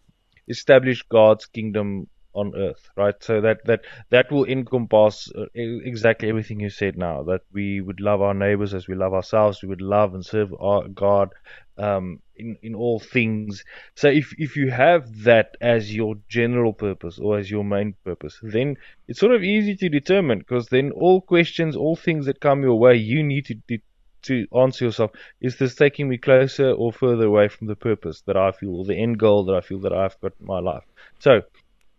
establish 0.48 1.04
God's 1.04 1.46
kingdom 1.46 2.08
on 2.34 2.54
earth, 2.56 2.90
right? 2.96 3.16
So 3.22 3.42
that 3.42 3.66
that 3.66 3.82
that 4.10 4.32
will 4.32 4.46
encompass 4.46 5.30
uh, 5.36 5.46
exactly 5.56 6.30
everything 6.30 6.60
you 6.60 6.70
said 6.70 6.98
now. 6.98 7.24
That 7.24 7.42
we 7.52 7.82
would 7.82 8.00
love 8.00 8.22
our 8.22 8.34
neighbors 8.34 8.74
as 8.74 8.88
we 8.88 8.96
love 8.96 9.14
ourselves. 9.14 9.62
We 9.62 9.70
would 9.70 9.82
love 9.82 10.14
and 10.14 10.26
serve 10.26 10.54
our 10.60 10.88
God 10.88 11.30
um, 11.78 12.20
in 12.36 12.58
in 12.62 12.76
all 12.76 13.00
things. 13.00 13.64
So 13.96 14.10
if 14.10 14.34
if 14.38 14.56
you 14.56 14.72
have 14.72 15.24
that 15.24 15.56
as 15.62 15.94
your 15.94 16.16
general 16.28 16.74
purpose 16.74 17.20
or 17.20 17.38
as 17.40 17.50
your 17.50 17.64
main 17.64 17.96
purpose, 18.06 18.40
then 18.44 18.78
it's 19.08 19.20
sort 19.20 19.34
of 19.34 19.44
easy 19.44 19.76
to 19.78 19.90
determine 19.90 20.40
because 20.40 20.68
then 20.68 20.92
all 20.92 21.22
questions, 21.22 21.76
all 21.76 21.96
things 21.96 22.26
that 22.26 22.40
come 22.40 22.62
your 22.64 22.80
way, 22.80 22.96
you 22.96 23.24
need 23.24 23.46
to. 23.46 23.56
to 23.70 23.80
to 24.24 24.46
answer 24.54 24.84
yourself, 24.84 25.12
is 25.40 25.58
this 25.58 25.76
taking 25.76 26.10
me 26.10 26.18
closer 26.18 26.72
or 26.72 26.92
further 26.92 27.26
away 27.26 27.48
from 27.48 27.68
the 27.68 27.76
purpose 27.76 28.22
that 28.28 28.36
I 28.36 28.52
feel, 28.52 28.76
or 28.76 28.84
the 28.84 28.98
end 28.98 29.18
goal 29.18 29.46
that 29.46 29.56
I 29.56 29.62
feel 29.62 29.80
that 29.80 29.94
I've 29.94 30.20
got 30.20 30.34
in 30.42 30.46
my 30.46 30.60
life? 30.60 30.84
So, 31.20 31.44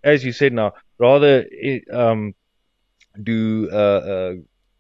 as 0.03 0.25
you 0.25 0.33
said 0.33 0.53
now, 0.53 0.73
rather 0.99 1.45
um, 1.93 2.35
do 3.23 3.69
uh, 3.73 3.75
uh, 3.75 4.33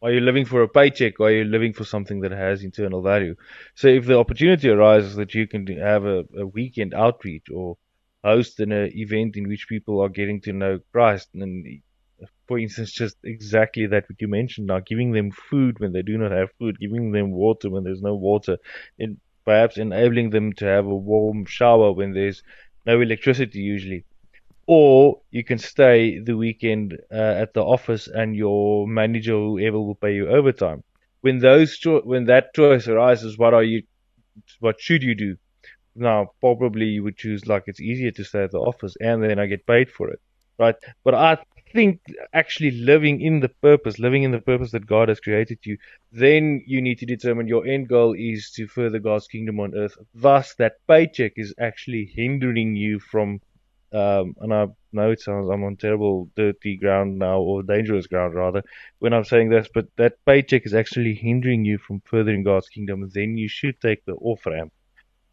are 0.03 0.13
you 0.13 0.21
living 0.21 0.47
for 0.47 0.63
a 0.63 0.69
paycheck 0.69 1.21
or 1.21 1.29
are 1.29 1.33
you 1.33 1.45
living 1.45 1.73
for 1.73 1.85
something 1.85 2.21
that 2.21 2.33
has 2.33 2.63
internal 2.63 3.03
value? 3.03 3.35
So 3.75 3.89
if 3.89 4.07
the 4.07 4.19
opportunity 4.19 4.71
arises 4.71 5.17
that 5.17 5.35
you 5.35 5.47
can 5.47 5.67
have 5.79 6.05
a, 6.05 6.25
a 6.39 6.47
weekend 6.47 6.95
outreach 6.95 7.47
or 7.55 7.77
host 8.25 8.61
an 8.61 8.73
event 8.73 9.37
in 9.37 9.49
which 9.49 9.69
people 9.69 10.01
are 10.01 10.09
getting 10.09 10.41
to 10.43 10.53
know 10.53 10.79
Christ 10.93 11.29
and 11.35 11.83
for 12.47 12.59
instance, 12.59 12.93
just 12.93 13.17
exactly 13.25 13.87
that 13.87 14.05
what 14.09 14.21
you 14.21 14.29
mentioned 14.29 14.67
now, 14.67 14.81
giving 14.81 15.13
them 15.13 15.31
food 15.31 15.79
when 15.79 15.93
they 15.93 16.03
do 16.03 16.19
not 16.19 16.33
have 16.33 16.51
food, 16.59 16.79
giving 16.81 17.13
them 17.13 17.31
water 17.31 17.71
when 17.71 17.85
there's 17.85 18.03
no 18.03 18.15
water, 18.15 18.59
and 18.99 19.19
perhaps 19.45 19.79
enabling 19.79 20.31
them 20.31 20.53
to 20.55 20.65
have 20.65 20.85
a 20.85 20.95
warm 20.95 21.47
shower 21.47 21.93
when 21.93 22.13
there's 22.13 22.43
no 22.85 23.01
electricity 23.01 23.61
usually 23.61 24.05
or 24.71 25.21
you 25.33 25.43
can 25.43 25.59
stay 25.59 26.21
the 26.21 26.37
weekend 26.37 26.97
uh, 27.13 27.17
at 27.43 27.55
the 27.55 27.65
office 27.65 28.07
and 28.07 28.37
your 28.37 28.87
manager 28.87 29.35
or 29.35 29.59
whoever 29.59 29.81
will 29.81 29.97
pay 29.97 30.15
you 30.15 30.29
overtime. 30.29 30.85
When 31.23 31.41
those 31.41 31.77
cho- 31.77 32.03
when 32.03 32.27
that 32.27 32.55
choice 32.55 32.87
arises, 32.87 33.37
what 33.37 33.53
are 33.53 33.65
you, 33.65 33.83
what 34.61 34.81
should 34.81 35.03
you 35.03 35.17
do? 35.17 35.37
Now, 35.97 36.31
probably 36.41 36.87
you 36.87 37.03
would 37.03 37.17
choose 37.17 37.47
like 37.47 37.65
it's 37.67 37.81
easier 37.81 38.13
to 38.13 38.25
stay 38.25 38.45
at 38.45 38.53
the 38.53 38.61
office 38.61 38.95
and 39.01 39.23
then 39.25 39.41
I 39.41 39.47
get 39.47 39.67
paid 39.67 39.91
for 39.91 40.09
it, 40.09 40.21
right? 40.59 40.77
But 41.05 41.15
I 41.15 41.39
think 41.73 42.01
actually 42.33 42.71
living 42.71 43.21
in 43.21 43.41
the 43.41 43.49
purpose, 43.49 43.99
living 43.99 44.23
in 44.23 44.31
the 44.31 44.41
purpose 44.41 44.71
that 44.71 44.87
God 44.87 45.09
has 45.09 45.21
created 45.21 45.59
you, 45.65 45.79
then 46.13 46.63
you 46.67 46.81
need 46.81 46.99
to 46.99 47.07
determine 47.07 47.49
your 47.49 47.67
end 47.67 47.89
goal 47.89 48.15
is 48.17 48.53
to 48.57 48.69
further 48.69 49.01
God's 49.01 49.27
kingdom 49.27 49.59
on 49.59 49.75
earth. 49.77 49.97
Thus, 50.15 50.55
that 50.57 50.75
paycheck 50.87 51.33
is 51.37 51.55
actually 51.59 52.13
hindering 52.15 52.77
you 52.77 53.01
from 53.01 53.41
um, 53.93 54.35
and 54.41 54.53
I 54.55 54.67
know 54.93 55.11
it 55.11 55.21
sounds 55.21 55.49
I'm 55.51 55.65
on 55.65 55.77
terrible, 55.77 56.31
dirty 56.37 56.77
ground 56.77 57.19
now, 57.19 57.41
or 57.41 57.63
dangerous 57.63 58.07
ground 58.07 58.35
rather, 58.35 58.63
when 58.99 59.13
I'm 59.13 59.25
saying 59.25 59.51
this, 59.51 59.69
but 59.73 59.87
that 59.97 60.25
paycheck 60.25 60.67
is 60.67 60.75
actually 60.75 61.15
hindering 61.15 61.65
you 61.65 61.79
from 61.79 62.03
furthering 62.05 62.45
God's 62.45 62.69
kingdom. 62.69 63.09
Then 63.13 63.37
you 63.37 63.49
should 63.49 63.81
take 63.81 64.05
the 64.05 64.15
off 64.15 64.47
ramp 64.47 64.73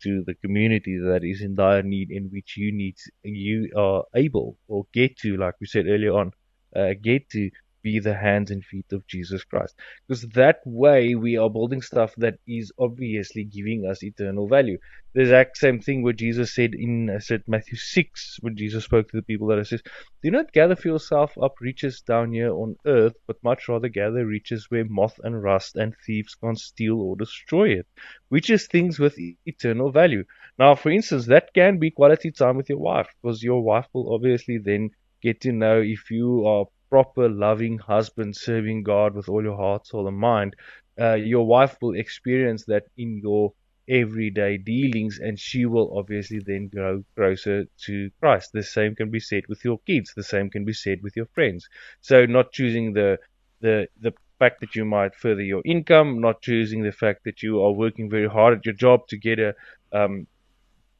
to 0.04 0.24
the 0.26 0.36
community 0.36 0.98
that 0.98 1.24
is 1.24 1.42
in 1.42 1.56
dire 1.56 1.84
need, 1.84 2.12
in 2.12 2.26
which 2.26 2.58
you 2.58 2.72
need, 2.72 2.96
you 3.24 3.72
are 3.76 4.04
able 4.16 4.58
or 4.68 4.86
get 4.94 5.18
to, 5.18 5.38
like 5.38 5.56
we 5.60 5.68
said 5.68 5.88
earlier 5.88 6.14
on, 6.14 6.32
uh, 6.76 6.94
get 7.02 7.30
to 7.32 7.50
be 7.88 8.00
the 8.00 8.14
hands 8.28 8.52
and 8.52 8.66
feet 8.66 8.92
of 8.92 9.08
Jesus 9.08 9.46
Christ. 9.46 9.74
Because 10.08 10.24
that 10.42 10.60
way 10.66 11.16
we 11.16 11.38
are 11.38 11.50
building 11.50 11.82
stuff 11.82 12.14
that 12.18 12.38
is 12.46 12.74
obviously 12.78 13.46
giving 13.46 13.86
us 13.90 14.04
eternal 14.04 14.48
value. 14.48 14.78
The 15.14 15.22
exact 15.22 15.58
same 15.58 15.80
thing 15.80 16.04
what 16.04 16.18
Jesus 16.18 16.54
said 16.54 16.74
in 16.76 17.10
I 17.10 17.20
said 17.20 17.44
Matthew 17.48 17.78
six 17.78 18.38
when 18.42 18.58
Jesus 18.58 18.84
spoke 18.84 19.08
to 19.10 19.18
the 19.18 19.30
people 19.30 19.48
that 19.48 19.60
it 19.60 19.68
says, 19.68 19.82
Do 20.22 20.30
not 20.32 20.52
gather 20.52 20.76
for 20.76 20.90
yourself 20.90 21.32
up 21.42 21.56
riches 21.62 22.02
down 22.02 22.34
here 22.34 22.52
on 22.52 22.76
earth, 22.86 23.16
but 23.26 23.42
much 23.42 23.70
rather 23.70 23.88
gather 23.88 24.26
riches 24.26 24.70
where 24.70 24.84
moth 24.86 25.18
and 25.24 25.42
rust 25.42 25.78
and 25.78 25.96
thieves 26.06 26.36
can't 26.36 26.60
steal 26.60 27.00
or 27.02 27.16
destroy 27.16 27.70
it, 27.70 27.88
which 28.28 28.50
is 28.50 28.68
things 28.68 29.00
with 29.00 29.18
eternal 29.46 29.92
value. 29.92 30.26
Now, 30.60 30.76
for 30.76 30.90
instance, 30.90 31.26
that 31.28 31.54
can 31.54 31.80
be 31.80 31.92
quality 31.92 32.32
time 32.32 32.58
with 32.58 32.70
your 32.70 32.80
wife, 32.92 33.08
because 33.22 33.42
your 33.42 33.64
wife 33.64 33.88
will 33.94 34.14
obviously 34.14 34.58
then 34.58 34.90
get 35.22 35.42
to 35.42 35.52
know 35.52 35.82
if 35.82 36.12
you 36.12 36.46
are 36.46 36.66
proper, 36.90 37.30
loving 37.30 37.78
husband 37.80 38.36
serving 38.36 38.84
God 38.84 39.14
with 39.16 39.30
all 39.30 39.44
your 39.44 39.58
heart, 39.58 39.88
soul, 39.88 40.08
and 40.08 40.18
mind, 40.18 40.56
uh, 41.00 41.14
your 41.14 41.46
wife 41.46 41.78
will 41.82 41.96
experience 41.96 42.66
that 42.66 42.84
in 42.98 43.20
your 43.22 43.54
everyday 43.90 44.58
dealings, 44.58 45.20
and 45.20 45.40
she 45.40 45.66
will 45.66 45.98
obviously 45.98 46.40
then 46.46 46.68
grow 46.68 47.04
closer 47.16 47.66
to 47.86 48.10
Christ. 48.20 48.52
The 48.54 48.64
same 48.64 48.96
can 48.96 49.10
be 49.12 49.20
said 49.20 49.44
with 49.48 49.64
your 49.64 49.80
kids. 49.86 50.14
The 50.16 50.24
same 50.24 50.50
can 50.50 50.66
be 50.66 50.74
said 50.74 51.02
with 51.04 51.16
your 51.16 51.28
friends. 51.28 51.68
So, 52.02 52.26
not 52.26 52.52
choosing 52.52 52.94
the 52.94 53.18
the 53.62 53.88
the 54.02 54.14
fact 54.40 54.60
that 54.62 54.76
you 54.76 54.86
might 54.86 55.16
further 55.16 55.42
your 55.42 55.62
income, 55.66 56.22
not 56.22 56.42
choosing 56.42 56.84
the 56.84 56.92
fact 56.92 57.24
that 57.26 57.42
you 57.42 57.62
are 57.64 57.72
working 57.72 58.10
very 58.10 58.28
hard 58.28 58.58
at 58.58 58.66
your 58.66 58.76
job 58.76 59.08
to 59.10 59.18
get 59.18 59.40
a 59.40 59.54
um, 59.92 60.28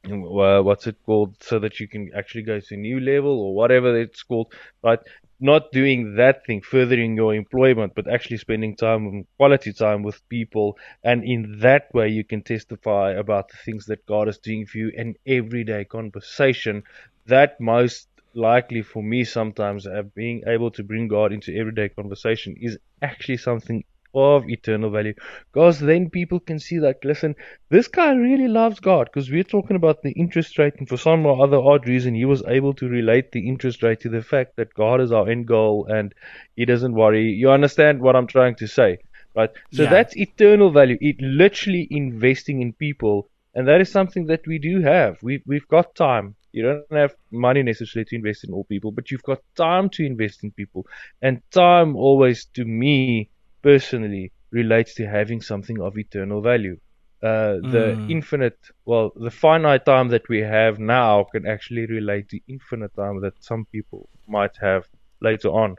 uh, 0.06 0.62
what's 0.62 0.86
it 0.86 0.96
called, 1.04 1.36
so 1.42 1.58
that 1.58 1.80
you 1.80 1.88
can 1.88 2.10
actually 2.16 2.42
go 2.42 2.60
to 2.60 2.74
a 2.74 2.78
new 2.78 3.00
level 3.00 3.40
or 3.40 3.54
whatever 3.54 3.98
it's 3.98 4.22
called, 4.22 4.52
right? 4.82 5.00
Not 5.40 5.72
doing 5.72 6.14
that 6.16 6.46
thing, 6.46 6.62
furthering 6.62 7.16
your 7.16 7.34
employment, 7.34 7.94
but 7.96 8.06
actually 8.08 8.36
spending 8.38 8.76
time, 8.76 9.06
and 9.06 9.26
quality 9.36 9.72
time 9.72 10.02
with 10.04 10.28
people, 10.28 10.78
and 11.02 11.24
in 11.24 11.58
that 11.60 11.92
way 11.92 12.08
you 12.08 12.22
can 12.24 12.42
testify 12.42 13.12
about 13.12 13.48
the 13.48 13.56
things 13.64 13.86
that 13.86 14.06
God 14.06 14.28
is 14.28 14.38
doing 14.38 14.66
for 14.66 14.78
you 14.78 14.90
in 14.94 15.16
everyday 15.26 15.84
conversation. 15.84 16.84
That 17.26 17.60
most 17.60 18.08
likely 18.34 18.82
for 18.82 19.02
me 19.02 19.24
sometimes 19.24 19.86
uh, 19.86 20.02
being 20.14 20.42
able 20.46 20.70
to 20.72 20.84
bring 20.84 21.08
God 21.08 21.32
into 21.32 21.56
everyday 21.56 21.88
conversation 21.88 22.56
is 22.60 22.78
actually 23.02 23.38
something 23.38 23.84
of 24.14 24.48
eternal 24.48 24.90
value. 24.90 25.14
Because 25.52 25.78
then 25.78 26.10
people 26.10 26.40
can 26.40 26.58
see 26.58 26.78
that 26.78 27.04
listen 27.04 27.34
this 27.70 27.88
guy 27.88 28.12
really 28.12 28.48
loves 28.48 28.80
god. 28.80 29.08
Because 29.12 29.30
we're 29.30 29.44
talking 29.44 29.76
about 29.76 30.02
the 30.02 30.12
interest 30.12 30.58
rate 30.58 30.74
and 30.78 30.88
for 30.88 30.96
some 30.96 31.26
or 31.26 31.42
other 31.42 31.58
odd 31.58 31.86
reason 31.86 32.14
he 32.14 32.24
was 32.24 32.42
able 32.46 32.74
to 32.74 32.88
relate 32.88 33.32
the 33.32 33.48
interest 33.48 33.82
rate 33.82 34.00
to 34.00 34.08
the 34.08 34.22
fact 34.22 34.56
that 34.56 34.74
god 34.74 35.00
is 35.00 35.12
our 35.12 35.28
end 35.28 35.46
goal 35.46 35.86
and 35.90 36.14
he 36.56 36.64
doesn't 36.64 36.94
worry. 36.94 37.30
You 37.30 37.50
understand 37.50 38.00
what 38.00 38.16
i'm 38.16 38.26
trying 38.26 38.54
to 38.56 38.66
say 38.66 38.98
right? 39.38 39.50
So 39.72 39.84
yeah. 39.84 39.90
that's 39.90 40.16
eternal 40.16 40.70
value. 40.70 40.98
It 41.00 41.16
literally 41.20 41.86
investing 41.90 42.60
in 42.60 42.72
people. 42.72 43.28
And 43.54 43.66
that 43.68 43.80
is 43.80 43.90
something 43.90 44.26
that 44.26 44.46
we 44.46 44.58
do 44.58 44.82
have. 44.82 45.18
We've, 45.22 45.42
we've 45.46 45.68
got 45.68 45.94
time. 45.94 46.34
You 46.52 46.62
don't 46.62 46.98
have 46.98 47.14
money 47.30 47.62
necessarily 47.62 48.06
to 48.06 48.16
invest 48.16 48.44
in 48.44 48.52
all 48.52 48.64
people, 48.64 48.90
but 48.90 49.10
you've 49.10 49.22
got 49.22 49.40
time 49.54 49.90
to 49.90 50.04
invest 50.04 50.44
in 50.44 50.50
people. 50.50 50.86
And 51.22 51.42
time 51.50 51.96
always, 51.96 52.46
to 52.54 52.64
me 52.64 53.30
personally, 53.62 54.32
relates 54.50 54.94
to 54.94 55.06
having 55.06 55.40
something 55.40 55.80
of 55.80 55.98
eternal 55.98 56.40
value. 56.40 56.78
Uh, 57.20 57.54
the 57.54 57.96
mm. 57.96 58.10
infinite, 58.10 58.58
well, 58.84 59.12
the 59.16 59.30
finite 59.30 59.84
time 59.84 60.08
that 60.08 60.28
we 60.28 60.38
have 60.38 60.78
now 60.78 61.24
can 61.24 61.46
actually 61.46 61.84
relate 61.86 62.28
to 62.28 62.38
infinite 62.46 62.94
time 62.94 63.20
that 63.20 63.34
some 63.42 63.64
people 63.72 64.08
might 64.28 64.56
have 64.60 64.86
later 65.20 65.48
on, 65.48 65.74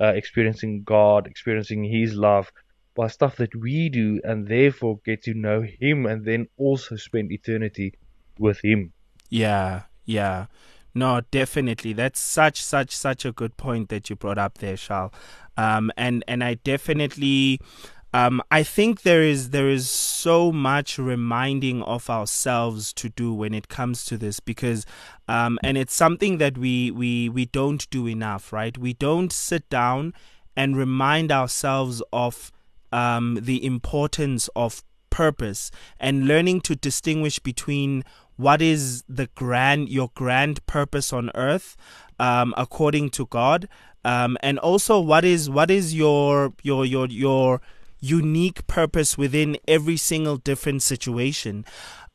uh, 0.00 0.12
experiencing 0.14 0.84
God, 0.84 1.26
experiencing 1.26 1.82
His 1.82 2.14
love 2.14 2.52
by 2.94 3.08
stuff 3.08 3.36
that 3.36 3.56
we 3.56 3.88
do, 3.88 4.20
and 4.22 4.46
therefore 4.46 5.00
get 5.04 5.24
to 5.24 5.34
know 5.34 5.62
Him 5.62 6.06
and 6.06 6.24
then 6.24 6.46
also 6.56 6.94
spend 6.94 7.32
eternity 7.32 7.94
with 8.38 8.60
Him. 8.62 8.92
Yeah, 9.30 9.82
yeah. 10.04 10.46
No, 10.94 11.22
definitely. 11.30 11.92
That's 11.92 12.20
such, 12.20 12.62
such, 12.62 12.94
such 12.96 13.24
a 13.24 13.32
good 13.32 13.56
point 13.56 13.88
that 13.88 14.08
you 14.08 14.16
brought 14.16 14.38
up 14.38 14.58
there, 14.58 14.76
Charles. 14.76 15.12
Um, 15.56 15.90
and 15.96 16.24
and 16.26 16.42
I 16.42 16.54
definitely, 16.54 17.60
um, 18.12 18.42
I 18.50 18.62
think 18.62 19.02
there 19.02 19.22
is 19.22 19.50
there 19.50 19.68
is 19.68 19.88
so 19.90 20.50
much 20.52 20.98
reminding 20.98 21.82
of 21.82 22.10
ourselves 22.10 22.92
to 22.94 23.08
do 23.08 23.32
when 23.32 23.54
it 23.54 23.68
comes 23.68 24.04
to 24.06 24.16
this 24.16 24.40
because, 24.40 24.84
um, 25.28 25.58
and 25.62 25.76
it's 25.78 25.94
something 25.94 26.38
that 26.38 26.58
we 26.58 26.90
we 26.90 27.28
we 27.28 27.46
don't 27.46 27.88
do 27.90 28.08
enough, 28.08 28.52
right? 28.52 28.76
We 28.76 28.94
don't 28.94 29.32
sit 29.32 29.68
down 29.70 30.12
and 30.56 30.76
remind 30.76 31.30
ourselves 31.30 32.02
of 32.12 32.52
um, 32.92 33.38
the 33.42 33.64
importance 33.64 34.48
of 34.56 34.82
purpose 35.10 35.70
and 36.00 36.26
learning 36.26 36.60
to 36.60 36.74
distinguish 36.74 37.38
between 37.38 38.02
what 38.36 38.60
is 38.60 39.04
the 39.08 39.28
grand 39.34 39.88
your 39.88 40.10
grand 40.14 40.64
purpose 40.66 41.12
on 41.12 41.30
earth 41.34 41.76
um, 42.18 42.54
according 42.56 43.10
to 43.10 43.26
God, 43.26 43.68
um, 44.04 44.36
and 44.42 44.58
also 44.58 45.00
what 45.00 45.24
is 45.24 45.48
what 45.50 45.70
is 45.70 45.94
your 45.94 46.52
your 46.62 46.84
your 46.84 47.06
your 47.08 47.60
unique 48.00 48.66
purpose 48.66 49.16
within 49.16 49.56
every 49.66 49.96
single 49.96 50.36
different 50.36 50.82
situation? 50.82 51.64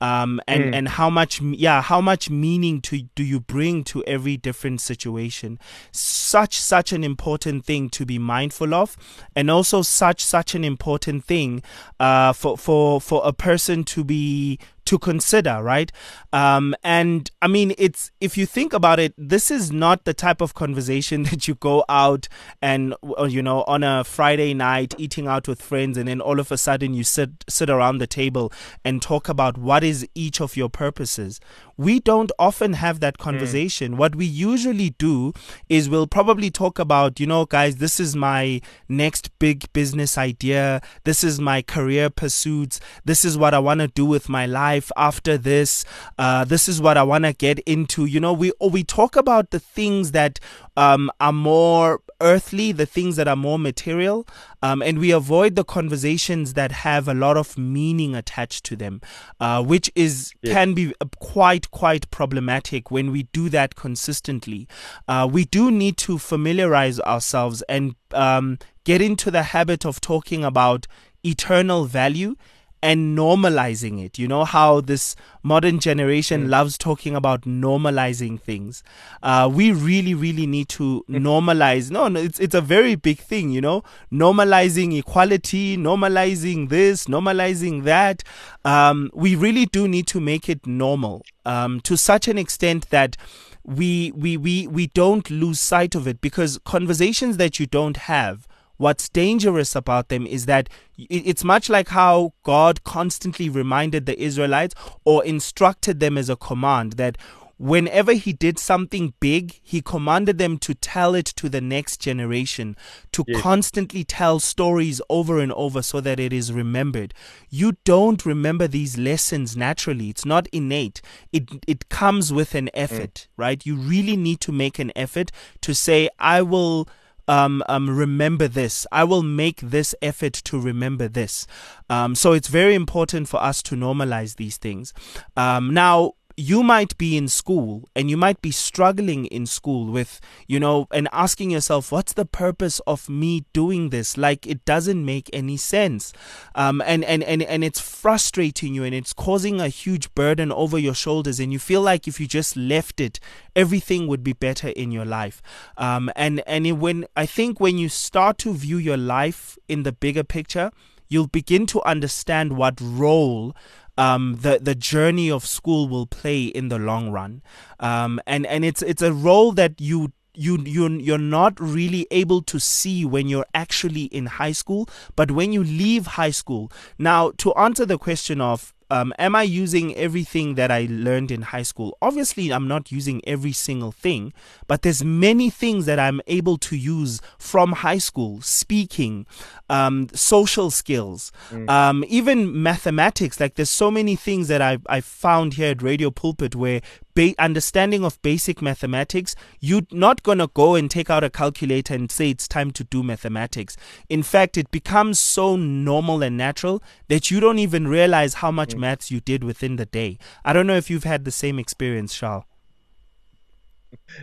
Um, 0.02 0.40
and 0.48 0.64
mm. 0.64 0.76
and 0.76 0.88
how 0.88 1.10
much 1.10 1.42
yeah 1.42 1.82
how 1.82 2.00
much 2.00 2.30
meaning 2.30 2.80
to 2.82 3.02
do 3.16 3.24
you 3.24 3.42
bring 3.42 3.84
to 3.86 4.02
every 4.06 4.38
different 4.38 4.80
situation? 4.80 5.60
Such 5.92 6.58
such 6.58 6.94
an 6.94 7.04
important 7.04 7.66
thing 7.66 7.90
to 7.90 8.06
be 8.06 8.18
mindful 8.18 8.74
of 8.74 8.96
and 9.36 9.52
also 9.52 9.82
such 9.82 10.24
such 10.24 10.56
an 10.56 10.64
important 10.64 11.26
thing 11.26 11.62
uh, 12.00 12.32
for 12.32 12.58
for 12.58 13.02
for 13.02 13.22
a 13.26 13.34
person 13.34 13.84
to 13.86 14.06
be 14.06 14.58
to 14.90 14.98
consider, 14.98 15.62
right? 15.62 15.92
Um, 16.34 16.74
and 16.84 17.30
I 17.44 17.48
mean, 17.48 17.76
it's 17.78 18.10
if 18.20 18.40
you 18.40 18.48
think 18.48 18.74
about 18.74 19.00
it, 19.00 19.14
this 19.20 19.52
is 19.52 19.72
not 19.72 20.04
the 20.04 20.16
type 20.16 20.42
of 20.42 20.56
conversation 20.56 21.24
that 21.30 21.48
you 21.48 21.54
go 21.54 21.86
out 21.88 22.28
and 22.60 22.96
uh, 23.20 23.26
you 23.26 23.44
know 23.44 23.64
on 23.68 23.84
a 23.84 24.04
Friday 24.04 24.56
night 24.56 24.96
eating 24.98 25.28
out 25.28 25.48
with 25.48 25.62
friends, 25.62 25.96
and 25.96 26.08
then 26.08 26.20
all 26.20 26.40
of 26.40 26.52
a 26.52 26.58
sudden 26.58 26.96
you 26.96 27.04
sit 27.04 27.46
sit 27.48 27.70
around 27.70 28.00
the 28.00 28.08
table 28.08 28.52
and 28.84 29.00
talk 29.00 29.30
about 29.30 29.60
what 29.60 29.84
is 29.84 30.08
each 30.16 30.42
of 30.42 30.58
your 30.58 30.70
purposes 30.70 31.40
we 31.80 32.02
don't 32.02 32.30
often 32.38 32.74
have 32.74 33.00
that 33.00 33.16
hmm. 33.18 33.24
conversation. 33.24 33.94
Mm. 33.94 33.96
What 33.96 34.14
we 34.14 34.26
usually 34.26 34.90
do 34.90 35.32
is 35.70 35.90
we'll 35.90 36.08
probably 36.08 36.52
talk 36.52 36.78
about, 36.78 37.22
you 37.22 37.26
know, 37.26 37.46
guys, 37.46 37.78
this 37.78 38.02
is 38.02 38.18
my 38.18 38.60
next 38.90 39.32
big 39.40 39.72
business 39.72 40.18
idea. 40.18 40.82
This 41.06 41.24
is 41.24 41.40
my 41.40 41.62
career 41.62 42.10
pursuits. 42.10 42.82
This 43.06 43.24
is 43.24 43.38
what 43.38 43.54
I 43.54 43.60
want 43.60 43.80
to 43.80 43.88
do 43.88 44.06
with 44.06 44.28
my 44.28 44.46
life 44.46 44.92
after 44.98 45.38
this. 45.38 45.86
Uh, 46.18 46.44
this 46.44 46.68
is 46.68 46.82
what 46.82 46.98
I 46.98 47.04
want 47.04 47.24
to 47.24 47.32
get 47.32 47.60
into. 47.60 48.04
You 48.04 48.20
know, 48.20 48.34
we 48.34 48.52
we 48.60 48.84
talk 48.84 49.16
about 49.16 49.52
the 49.52 49.60
things 49.62 50.12
that 50.12 50.38
um, 50.76 51.10
are 51.22 51.32
more 51.32 52.02
earthly, 52.22 52.72
the 52.72 52.86
things 52.86 53.16
that 53.16 53.28
are 53.28 53.36
more 53.36 53.60
material, 53.60 54.28
um, 54.62 54.82
and 54.82 55.00
we 55.00 55.12
avoid 55.12 55.56
the 55.56 55.64
conversations 55.64 56.54
that 56.54 56.72
have 56.72 57.08
a 57.08 57.14
lot 57.14 57.38
of 57.38 57.58
meaning 57.58 58.16
attached 58.16 58.66
to 58.66 58.76
them, 58.76 59.02
uh, 59.40 59.64
which 59.64 59.92
is 59.96 60.34
yeah. 60.42 60.54
can 60.54 60.74
be 60.74 60.94
quite 61.20 61.72
quite 61.72 62.10
problematic 62.12 62.92
when 62.92 63.12
we 63.12 63.24
do 63.32 63.50
that 63.50 63.76
consistently. 63.76 64.68
Uh, 65.08 65.28
we 65.32 65.46
do 65.46 65.72
need 65.72 65.98
to 65.98 66.18
familiarize 66.18 67.00
ourselves 67.02 67.62
and 67.64 67.96
um, 68.12 68.58
get 68.84 69.02
into 69.02 69.32
the 69.32 69.44
habit 69.44 69.86
of 69.86 70.02
talking 70.02 70.44
about 70.44 70.88
eternal 71.24 71.86
value 71.86 72.36
and 72.82 73.18
normalizing 73.18 74.04
it. 74.04 74.18
You 74.18 74.28
know 74.28 74.46
how 74.46 74.82
this 74.82 75.16
modern 75.44 75.80
generation 75.80 76.46
mm. 76.46 76.50
loves 76.50 76.78
talking 76.78 77.16
about 77.16 77.42
normalizing 77.42 78.40
things. 78.40 78.84
Uh, 79.22 79.50
we 79.52 79.72
really, 79.72 80.14
really 80.14 80.48
need 80.48 80.70
to 80.70 81.04
mm. 81.10 81.18
normalize. 81.18 81.92
No, 81.92 82.08
no, 82.08 82.20
it's 82.20 82.40
it's 82.40 82.56
a 82.56 82.62
very 82.62 82.96
big 82.96 83.20
thing. 83.20 83.50
You 83.50 83.62
know, 83.62 83.84
normalizing 84.12 84.98
equality, 84.98 85.78
normalizing 85.78 86.70
this, 86.70 87.06
normalizing 87.06 87.84
that. 87.84 88.24
Um, 88.66 89.10
we 89.14 89.36
really 89.36 89.66
do 89.66 89.88
need 89.88 90.08
to 90.08 90.20
make 90.20 90.50
it 90.50 90.66
normal 90.66 91.24
um, 91.46 91.80
to 91.82 91.98
such 91.98 92.28
an 92.28 92.38
extent 92.38 92.90
that 92.90 93.18
we 93.64 94.12
we 94.16 94.38
we 94.38 94.68
we 94.68 94.88
don't 94.88 95.30
lose 95.30 95.60
sight 95.60 95.96
of 95.96 96.08
it 96.08 96.22
because 96.22 96.60
conversations 96.66 97.38
that 97.38 97.60
you 97.60 97.66
don't 97.66 97.98
have 97.98 98.48
What's 98.80 99.10
dangerous 99.10 99.76
about 99.76 100.08
them 100.08 100.26
is 100.26 100.46
that 100.46 100.70
it's 100.98 101.44
much 101.44 101.68
like 101.68 101.90
how 101.90 102.32
God 102.44 102.86
constantly 102.86 103.50
reminded 103.50 104.06
the 104.06 104.18
Israelites 104.18 104.74
or 105.04 105.24
instructed 105.26 106.00
them 106.00 106.18
as 106.18 106.30
a 106.30 106.38
command 106.38 106.94
that 106.94 107.18
whenever 107.58 108.14
he 108.14 108.32
did 108.32 108.58
something 108.58 109.14
big, 109.20 109.60
he 109.62 109.82
commanded 109.82 110.38
them 110.38 110.58
to 110.60 110.74
tell 110.74 111.14
it 111.14 111.26
to 111.26 111.50
the 111.50 111.60
next 111.60 111.98
generation, 111.98 112.78
to 113.12 113.26
yes. 113.28 113.42
constantly 113.42 114.06
tell 114.06 114.40
stories 114.40 115.02
over 115.10 115.40
and 115.40 115.52
over 115.52 115.82
so 115.82 116.00
that 116.00 116.22
it 116.22 116.32
is 116.32 116.54
remembered. 116.54 117.14
You 117.50 117.74
don't 117.84 118.26
remember 118.26 118.66
these 118.66 118.98
lessons 118.98 119.58
naturally. 119.58 120.10
It's 120.10 120.26
not 120.26 120.48
innate. 120.54 121.02
It 121.34 121.50
it 121.68 121.90
comes 121.90 122.32
with 122.32 122.56
an 122.56 122.70
effort, 122.74 123.14
mm. 123.14 123.28
right? 123.36 123.66
You 123.66 123.76
really 123.76 124.16
need 124.16 124.40
to 124.42 124.54
make 124.54 124.80
an 124.80 124.94
effort 124.96 125.30
to 125.64 125.76
say, 125.76 126.08
I 126.18 126.42
will 126.42 126.88
um, 127.30 127.64
um, 127.70 127.90
remember 127.90 128.48
this. 128.48 128.88
I 128.92 129.04
will 129.04 129.24
make 129.24 129.62
this 129.62 129.94
effort 130.02 130.34
to 130.34 130.60
remember 130.60 131.08
this. 131.08 131.46
Um, 131.90 132.16
so 132.16 132.34
it's 132.34 132.48
very 132.48 132.74
important 132.74 133.30
for 133.30 133.42
us 133.42 133.62
to 133.64 133.76
normalize 133.76 134.36
these 134.38 134.58
things. 134.58 134.94
Um, 135.38 135.74
now, 135.74 136.14
you 136.40 136.64
might 136.64 136.98
be 136.98 137.18
in 137.18 137.28
school 137.28 137.90
and 137.94 138.10
you 138.10 138.16
might 138.16 138.42
be 138.42 138.50
struggling 138.50 139.26
in 139.26 139.46
school 139.46 139.92
with, 139.92 140.22
you 140.48 140.58
know, 140.58 140.88
and 140.90 141.10
asking 141.12 141.52
yourself, 141.52 141.92
what's 141.92 142.14
the 142.14 142.26
purpose 142.26 142.80
of 142.88 143.10
me 143.10 143.44
doing 143.52 143.90
this? 143.90 144.18
Like 144.18 144.48
it 144.48 144.64
doesn't 144.64 145.04
make 145.04 145.30
any 145.34 145.58
sense. 145.58 146.14
Um, 146.56 146.82
and, 146.86 147.04
and, 147.04 147.24
and, 147.24 147.44
and 147.44 147.62
it's 147.62 147.82
frustrating 147.82 148.74
you 148.74 148.86
and 148.86 148.96
it's 148.96 149.12
causing 149.12 149.60
a 149.60 149.68
huge 149.68 150.16
burden 150.16 150.50
over 150.54 150.80
your 150.80 150.94
shoulders. 150.94 151.42
And 151.42 151.52
you 151.52 151.60
feel 151.60 151.82
like 151.82 152.08
if 152.08 152.22
you 152.22 152.28
just 152.28 152.56
left 152.56 153.02
it, 153.02 153.20
everything 153.54 154.08
would 154.08 154.24
be 154.24 154.32
better 154.32 154.70
in 154.70 154.92
your 154.92 155.06
life. 155.06 155.42
Um, 155.76 156.10
and, 156.16 156.42
and 156.48 156.80
when 156.80 157.06
I 157.18 157.26
think 157.26 157.60
when 157.60 157.78
you 157.78 157.90
start 157.90 158.38
to 158.40 158.54
view 158.54 158.78
your 158.78 158.98
life 158.98 159.58
in 159.68 159.84
the 159.84 159.92
bigger 159.92 160.24
picture, 160.24 160.72
you'll 161.10 161.28
begin 161.28 161.66
to 161.66 161.82
understand 161.84 162.56
what 162.56 162.80
role 162.80 163.54
um, 164.00 164.38
the 164.42 164.60
the 164.62 164.76
journey 164.76 165.30
of 165.30 165.46
school 165.46 165.90
will 165.90 166.08
play 166.08 166.46
in 166.46 166.70
the 166.70 166.80
long 166.80 167.12
run, 167.12 167.42
um, 167.82 168.22
and 168.26 168.48
and 168.48 168.64
it's 168.64 168.82
it's 168.82 169.02
a 169.02 169.12
role 169.12 169.52
that 169.52 169.82
you 169.82 170.14
you 170.34 170.58
you 170.64 170.88
you're 170.88 171.18
not 171.18 171.60
really 171.60 172.08
able 172.10 172.42
to 172.44 172.60
see 172.60 173.04
when 173.04 173.28
you're 173.28 173.46
actually 173.54 174.04
in 174.06 174.26
high 174.26 174.54
school. 174.54 174.90
But 175.18 175.32
when 175.32 175.52
you 175.52 175.64
leave 175.64 176.08
high 176.16 176.32
school 176.32 176.72
now 176.98 177.32
to 177.40 177.54
answer 177.56 177.86
the 177.86 177.98
question 177.98 178.40
of 178.40 178.74
um, 178.90 179.14
am 179.20 179.36
I 179.36 179.44
using 179.44 179.96
everything 179.96 180.56
that 180.56 180.72
I 180.72 180.88
learned 180.90 181.32
in 181.32 181.44
high 181.44 181.64
school? 181.64 181.98
Obviously, 182.02 182.52
I'm 182.52 182.68
not 182.68 182.92
using 182.92 183.22
every 183.28 183.52
single 183.52 183.92
thing, 183.92 184.34
but 184.68 184.82
there's 184.82 185.04
many 185.04 185.50
things 185.50 185.86
that 185.86 186.00
I'm 186.00 186.22
able 186.28 186.58
to 186.58 186.76
use 186.76 187.22
from 187.38 187.74
high 187.74 188.00
school: 188.00 188.42
speaking, 188.42 189.26
um, 189.70 190.08
social 190.14 190.72
skills, 190.72 191.32
mm. 191.50 191.70
um, 191.70 192.04
even 192.08 192.62
mathematics. 192.62 193.40
Like 193.40 193.56
there's 193.56 193.70
so 193.70 193.92
many 193.92 194.16
things 194.16 194.48
that 194.48 194.62
I 194.62 194.80
I 194.88 195.02
found 195.02 195.54
here 195.54 195.72
at 195.72 195.82
Radio 195.82 196.10
Pulpit 196.10 196.56
where 196.56 196.82
ba- 197.20 197.36
understanding 197.38 198.06
of 198.06 198.22
basic 198.22 198.62
mathematics, 198.62 199.36
you're 199.60 199.88
not 199.92 200.24
going 200.24 200.38
to 200.38 200.48
go 200.48 200.76
and 200.76 200.90
take 200.90 201.10
out 201.10 201.22
a 201.22 201.30
calculator 201.30 201.94
and 201.94 202.10
say 202.10 202.30
it's 202.30 202.48
time 202.48 202.72
to 202.72 202.86
do 202.86 203.04
mathematics. 203.04 203.76
In 204.08 204.24
fact, 204.24 204.58
it 204.58 204.72
becomes 204.72 205.20
so 205.20 205.58
normal 205.58 206.24
and 206.24 206.38
natural 206.38 206.82
that 207.10 207.30
you 207.30 207.42
don't 207.42 207.60
even 207.60 207.90
realize 207.90 208.36
how 208.36 208.52
much 208.52 208.74
mm. 208.74 208.80
maths 208.80 209.12
you 209.12 209.20
did 209.20 209.44
within 209.44 209.76
the 209.76 209.86
day. 209.86 210.18
I 210.46 210.54
don't 210.54 210.66
know 210.66 210.78
if 210.78 210.90
you've 210.90 211.04
had 211.04 211.26
the 211.26 211.32
same 211.32 211.60
experience, 211.60 212.16
Charles. 212.16 212.46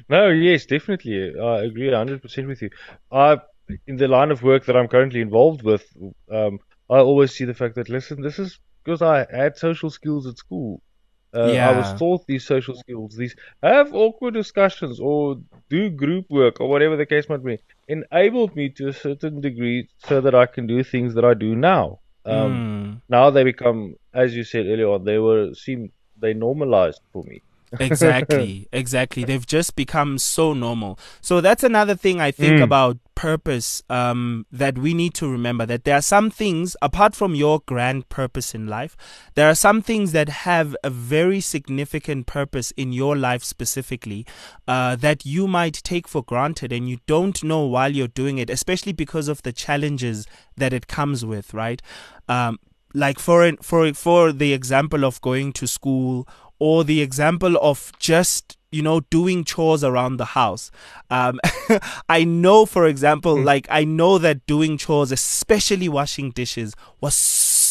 No, 0.09 0.29
yes, 0.29 0.65
definitely. 0.65 1.35
I 1.39 1.65
agree 1.65 1.89
100% 1.89 2.47
with 2.47 2.63
you. 2.63 2.71
I, 3.11 3.39
in 3.89 3.97
the 3.97 4.07
line 4.07 4.31
of 4.31 4.45
work 4.45 4.65
that 4.67 4.77
I'm 4.77 4.87
currently 4.87 5.21
involved 5.21 5.63
with, 5.63 5.85
um, 6.31 6.61
I 6.89 6.99
always 6.99 7.33
see 7.33 7.45
the 7.45 7.55
fact 7.55 7.75
that, 7.75 7.89
listen, 7.89 8.23
this 8.23 8.39
is 8.39 8.61
because 8.85 9.03
I 9.03 9.27
had 9.31 9.59
social 9.59 9.91
skills 9.91 10.27
at 10.29 10.39
school. 10.39 10.81
Uh, 11.37 11.53
yeah. 11.53 11.71
I 11.71 11.77
was 11.77 11.99
taught 11.99 12.27
these 12.27 12.45
social 12.45 12.77
skills, 12.77 13.15
these 13.15 13.37
have 13.63 13.95
awkward 13.95 14.35
discussions 14.35 15.01
or 15.01 15.39
do 15.69 15.91
group 15.91 16.31
work 16.31 16.61
or 16.61 16.69
whatever 16.69 16.97
the 16.97 17.07
case 17.07 17.29
might 17.29 17.45
be, 17.45 17.59
enabled 17.89 18.57
me 18.57 18.71
to 18.71 18.89
a 18.89 18.93
certain 18.93 19.41
degree 19.41 19.89
so 19.99 20.21
that 20.21 20.35
I 20.35 20.47
can 20.47 20.67
do 20.67 20.83
things 20.83 21.15
that 21.15 21.25
I 21.25 21.35
do 21.35 21.55
now. 21.55 21.99
Um, 22.25 22.53
mm. 22.53 23.01
Now 23.09 23.31
they 23.31 23.45
become, 23.45 23.97
as 24.15 24.35
you 24.35 24.45
said 24.45 24.67
earlier 24.67 24.89
on, 24.89 25.05
they 25.05 25.19
were 25.19 25.55
seem 25.55 25.93
they 26.19 26.33
normalized 26.33 27.03
for 27.13 27.23
me 27.25 27.43
exactly, 27.81 28.69
exactly. 28.73 29.25
They've 29.25 29.47
just 29.47 29.77
become 29.77 30.19
so 30.19 30.53
normal. 30.53 30.99
So 31.21 31.41
that's 31.41 31.63
another 31.63 31.95
thing 31.95 32.21
I 32.21 32.31
think 32.31 32.61
mm. 32.61 32.63
about 32.63 32.99
purpose 33.15 33.83
um, 33.89 34.47
that 34.53 34.79
we 34.79 34.95
need 34.95 35.15
to 35.15 35.29
remember 35.29 35.67
that 35.67 35.85
there 35.85 35.97
are 35.97 36.03
some 36.03 36.31
things, 36.31 36.77
apart 36.81 37.17
from 37.17 37.35
your 37.35 37.61
grand 37.67 38.09
purpose 38.09 38.55
in 38.55 38.67
life, 38.67 38.97
there 39.35 39.49
are 39.49 39.55
some 39.55 39.83
things 39.83 40.13
that 40.13 40.29
have 40.29 40.77
a 40.85 40.91
very 40.91 41.41
significant 41.41 42.27
purpose 42.27 42.71
in 42.73 42.93
your 42.93 43.17
life 43.17 43.43
specifically 43.43 44.27
uh, 44.69 44.95
that 44.97 45.27
you 45.27 45.49
might 45.49 45.81
take 45.83 46.07
for 46.07 46.23
granted 46.23 46.73
and 46.73 46.89
you 46.89 46.99
don't 47.07 47.43
know 47.43 47.65
while 47.65 47.93
you're 47.93 48.07
doing 48.07 48.39
it, 48.39 48.51
especially 48.51 48.93
because 48.93 49.29
of 49.29 49.43
the 49.43 49.53
challenges 49.53 50.27
that 50.57 50.73
it 50.73 50.87
comes 50.87 51.25
with, 51.25 51.55
right? 51.55 51.83
Um, 52.29 52.59
like 52.95 53.19
for 53.19 53.53
for 53.61 53.93
for 53.93 54.33
the 54.33 54.53
example 54.53 55.05
of 55.05 55.21
going 55.21 55.53
to 55.53 55.67
school 55.67 56.27
or 56.59 56.85
the 56.85 57.01
example 57.01 57.57
of 57.61 57.93
just 57.99 58.57
you 58.73 58.83
know 58.83 59.01
doing 59.11 59.45
chores 59.45 59.85
around 59.85 60.17
the 60.17 60.25
house 60.25 60.71
um, 61.11 61.39
i 62.09 62.25
know 62.25 62.67
for 62.67 62.87
example 62.87 63.37
mm. 63.37 63.45
like 63.45 63.67
i 63.71 63.85
know 63.85 64.19
that 64.19 64.45
doing 64.47 64.77
chores 64.77 65.13
especially 65.13 65.89
washing 65.89 66.31
dishes 66.31 66.75
was 67.01 67.15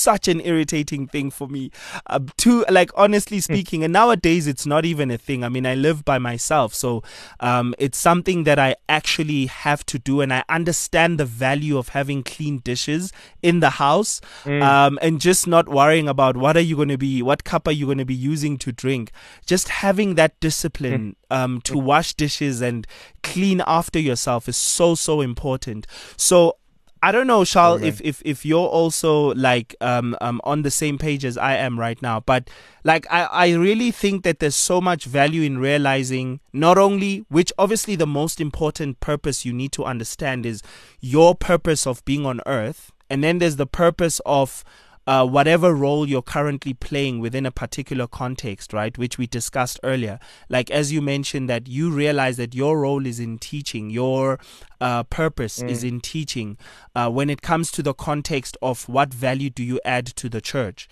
such 0.05 0.27
an 0.27 0.39
irritating 0.39 1.07
thing 1.07 1.31
for 1.31 1.47
me. 1.47 1.71
Uh, 2.07 2.19
to 2.37 2.63
like 2.69 2.91
honestly 2.95 3.37
hmm. 3.37 3.49
speaking, 3.49 3.83
and 3.83 3.91
nowadays 3.91 4.47
it's 4.47 4.65
not 4.65 4.85
even 4.85 5.11
a 5.11 5.17
thing. 5.17 5.43
I 5.43 5.49
mean, 5.49 5.65
I 5.65 5.75
live 5.75 6.05
by 6.05 6.19
myself, 6.19 6.73
so 6.73 7.03
um, 7.39 7.75
it's 7.77 7.97
something 7.97 8.45
that 8.45 8.59
I 8.59 8.75
actually 8.87 9.47
have 9.47 9.85
to 9.87 9.99
do, 9.99 10.21
and 10.21 10.31
I 10.31 10.43
understand 10.47 11.19
the 11.19 11.25
value 11.25 11.77
of 11.77 11.89
having 11.89 12.23
clean 12.23 12.59
dishes 12.59 13.11
in 13.41 13.59
the 13.59 13.71
house, 13.71 14.21
mm. 14.43 14.61
um, 14.61 14.99
and 15.01 15.19
just 15.19 15.47
not 15.47 15.67
worrying 15.67 16.07
about 16.07 16.37
what 16.37 16.55
are 16.55 16.67
you 16.69 16.75
going 16.75 16.89
to 16.89 16.97
be, 16.97 17.21
what 17.21 17.43
cup 17.43 17.67
are 17.67 17.71
you 17.71 17.85
going 17.85 17.97
to 17.97 18.05
be 18.05 18.15
using 18.15 18.57
to 18.59 18.71
drink. 18.71 19.11
Just 19.45 19.69
having 19.69 20.15
that 20.15 20.39
discipline 20.39 21.15
hmm. 21.31 21.37
um, 21.37 21.61
to 21.61 21.77
wash 21.77 22.13
dishes 22.13 22.61
and 22.61 22.85
clean 23.23 23.61
after 23.65 23.99
yourself 23.99 24.47
is 24.47 24.57
so 24.57 24.93
so 24.95 25.21
important. 25.21 25.87
So 26.17 26.57
I 27.05 27.11
don't 27.11 27.27
know, 27.27 27.45
Charles, 27.45 27.81
okay. 27.81 27.89
if, 27.89 28.01
if 28.01 28.21
if 28.25 28.45
you're 28.47 28.67
also 28.67 29.35
like 29.35 29.75
um 29.79 30.17
um 30.21 30.41
on 30.43 30.63
the 30.63 30.71
same 30.71 30.97
page 30.97 31.23
as 31.23 31.37
I 31.37 31.55
am 31.55 31.79
right 31.79 32.01
now, 32.01 32.21
but 32.21 32.49
like 32.83 33.05
I, 33.11 33.25
I 33.25 33.53
really 33.53 33.91
think 33.91 34.23
that 34.23 34.39
there's 34.39 34.55
so 34.55 34.81
much 34.81 35.05
value 35.05 35.43
in 35.43 35.59
realizing 35.59 36.39
not 36.51 36.79
only 36.79 37.23
which 37.29 37.53
obviously 37.59 37.95
the 37.95 38.07
most 38.07 38.41
important 38.41 39.01
purpose 39.01 39.45
you 39.45 39.53
need 39.53 39.71
to 39.73 39.85
understand 39.85 40.47
is 40.47 40.63
your 40.99 41.35
purpose 41.35 41.85
of 41.85 42.03
being 42.05 42.25
on 42.25 42.41
earth, 42.47 42.91
and 43.07 43.23
then 43.23 43.37
there's 43.37 43.57
the 43.57 43.67
purpose 43.67 44.19
of 44.25 44.63
uh, 45.07 45.25
whatever 45.25 45.73
role 45.73 46.07
you're 46.07 46.21
currently 46.21 46.73
playing 46.73 47.19
within 47.19 47.45
a 47.45 47.51
particular 47.51 48.07
context, 48.07 48.73
right? 48.73 48.97
Which 48.97 49.17
we 49.17 49.27
discussed 49.27 49.79
earlier. 49.83 50.19
Like 50.49 50.71
as 50.71 50.91
you 50.91 51.01
mentioned, 51.01 51.49
that 51.49 51.67
you 51.67 51.91
realize 51.91 52.37
that 52.37 52.55
your 52.55 52.79
role 52.79 53.05
is 53.05 53.19
in 53.19 53.37
teaching, 53.37 53.89
your 53.89 54.39
uh, 54.81 55.03
purpose 55.03 55.59
mm. 55.59 55.69
is 55.69 55.83
in 55.83 56.01
teaching. 56.01 56.57
Uh, 56.95 57.09
when 57.09 57.29
it 57.29 57.41
comes 57.41 57.71
to 57.71 57.83
the 57.83 57.93
context 57.93 58.57
of 58.61 58.87
what 58.89 59.13
value 59.13 59.49
do 59.49 59.63
you 59.63 59.79
add 59.85 60.05
to 60.07 60.29
the 60.29 60.41
church. 60.41 60.87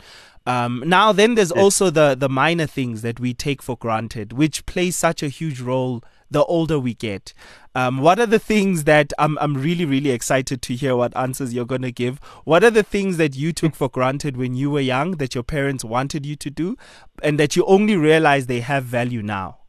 Um, 0.45 0.83
now, 0.85 1.13
then 1.13 1.35
there's 1.35 1.53
yes. 1.55 1.63
also 1.63 1.89
the 1.89 2.15
the 2.15 2.27
minor 2.27 2.67
things 2.67 3.01
that 3.01 3.19
we 3.19 3.33
take 3.33 3.61
for 3.61 3.77
granted, 3.77 4.33
which 4.33 4.65
play 4.65 4.91
such 4.91 5.23
a 5.23 5.29
huge 5.29 5.61
role 5.61 6.03
the 6.33 6.43
older 6.45 6.77
we 6.79 6.93
get. 6.93 7.33
Um, 7.75 7.99
what 7.99 8.19
are 8.19 8.25
the 8.25 8.39
things 8.39 8.83
that 8.83 9.13
I'm, 9.17 9.37
I'm 9.39 9.55
really, 9.55 9.85
really 9.85 10.11
excited 10.11 10.61
to 10.61 10.75
hear 10.75 10.95
what 10.95 11.15
answers 11.15 11.53
you're 11.53 11.65
going 11.65 11.81
to 11.81 11.91
give? 11.91 12.19
What 12.43 12.63
are 12.63 12.69
the 12.69 12.83
things 12.83 13.17
that 13.17 13.35
you 13.35 13.53
took 13.53 13.73
for 13.73 13.89
granted 13.89 14.37
when 14.37 14.53
you 14.53 14.69
were 14.69 14.81
young 14.81 15.11
that 15.13 15.33
your 15.33 15.43
parents 15.43 15.83
wanted 15.83 16.25
you 16.25 16.35
to 16.35 16.49
do 16.49 16.75
and 17.23 17.39
that 17.39 17.55
you 17.55 17.65
only 17.65 17.95
realize 17.95 18.45
they 18.45 18.59
have 18.59 18.83
value 18.83 19.23
now? 19.23 19.59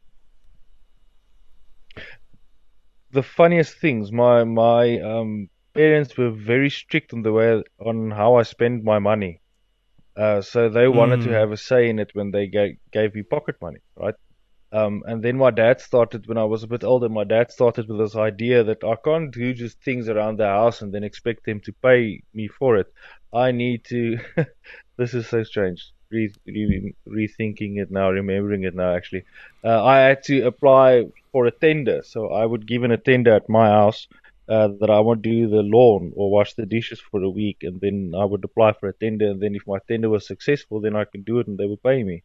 The 3.11 3.23
funniest 3.23 3.77
things, 3.77 4.11
my, 4.11 4.43
my, 4.43 4.99
um, 4.99 5.49
parents 5.73 6.17
were 6.17 6.31
very 6.31 6.69
strict 6.69 7.13
on 7.13 7.21
the 7.21 7.31
way, 7.31 7.63
on 7.79 8.11
how 8.11 8.35
I 8.35 8.43
spend 8.43 8.83
my 8.83 8.99
money. 8.99 9.41
Uh, 10.15 10.41
so 10.41 10.69
they 10.69 10.87
wanted 10.87 11.19
mm. 11.19 11.23
to 11.23 11.29
hmm. 11.29 11.35
have 11.35 11.51
a 11.51 11.57
say 11.57 11.89
in 11.89 11.99
it 11.99 12.11
when 12.13 12.31
they 12.31 12.47
gave, 12.47 12.77
gave 12.91 13.13
me 13.13 13.21
pocket 13.21 13.55
money, 13.61 13.79
right? 13.97 14.15
Um, 14.71 15.03
and 15.05 15.23
then 15.23 15.37
my 15.37 15.51
dad 15.51 15.79
started 15.79 16.27
when 16.27 16.37
I 16.37 16.43
was 16.43 16.63
a 16.63 16.67
bit 16.67 16.83
older. 16.83 17.07
My 17.07 17.23
dad 17.23 17.51
started 17.51 17.87
with 17.87 17.99
this 17.99 18.15
idea 18.15 18.63
that 18.63 18.83
I 18.83 18.95
can't 18.95 19.31
do 19.31 19.53
just 19.53 19.81
things 19.81 20.09
around 20.09 20.37
the 20.37 20.47
house 20.47 20.81
and 20.81 20.93
then 20.93 21.03
expect 21.03 21.45
them 21.45 21.61
to 21.61 21.73
pay 21.73 22.21
me 22.33 22.47
for 22.47 22.77
it. 22.77 22.87
I 23.33 23.51
need 23.51 23.85
to. 23.85 24.17
this 24.97 25.13
is 25.13 25.27
so 25.27 25.43
strange. 25.43 25.91
Re, 26.11 26.31
re, 26.45 26.93
rethinking 27.07 27.77
it 27.77 27.91
now, 27.91 28.09
remembering 28.09 28.63
it 28.63 28.75
now. 28.75 28.95
Actually, 28.95 29.23
uh, 29.63 29.83
I 29.83 29.99
had 29.99 30.23
to 30.23 30.45
apply 30.45 31.05
for 31.31 31.45
a 31.45 31.51
tender. 31.51 32.01
So 32.03 32.29
I 32.29 32.45
would 32.45 32.67
give 32.67 32.83
an 32.83 32.91
a 32.91 32.97
tender 32.97 33.33
at 33.33 33.49
my 33.49 33.67
house 33.67 34.07
uh, 34.47 34.69
that 34.79 34.89
I 34.89 34.99
would 34.99 35.21
do 35.21 35.47
the 35.47 35.63
lawn 35.63 36.13
or 36.15 36.31
wash 36.31 36.53
the 36.53 36.65
dishes 36.65 36.99
for 36.99 37.21
a 37.21 37.29
week, 37.29 37.57
and 37.63 37.79
then 37.81 38.13
I 38.17 38.25
would 38.25 38.43
apply 38.43 38.73
for 38.73 38.89
a 38.89 38.93
tender. 38.93 39.29
And 39.29 39.41
then 39.41 39.55
if 39.55 39.65
my 39.67 39.79
tender 39.87 40.09
was 40.09 40.27
successful, 40.27 40.81
then 40.81 40.95
I 40.95 41.05
can 41.05 41.23
do 41.23 41.39
it, 41.39 41.47
and 41.47 41.57
they 41.57 41.65
would 41.65 41.83
pay 41.83 42.03
me. 42.03 42.23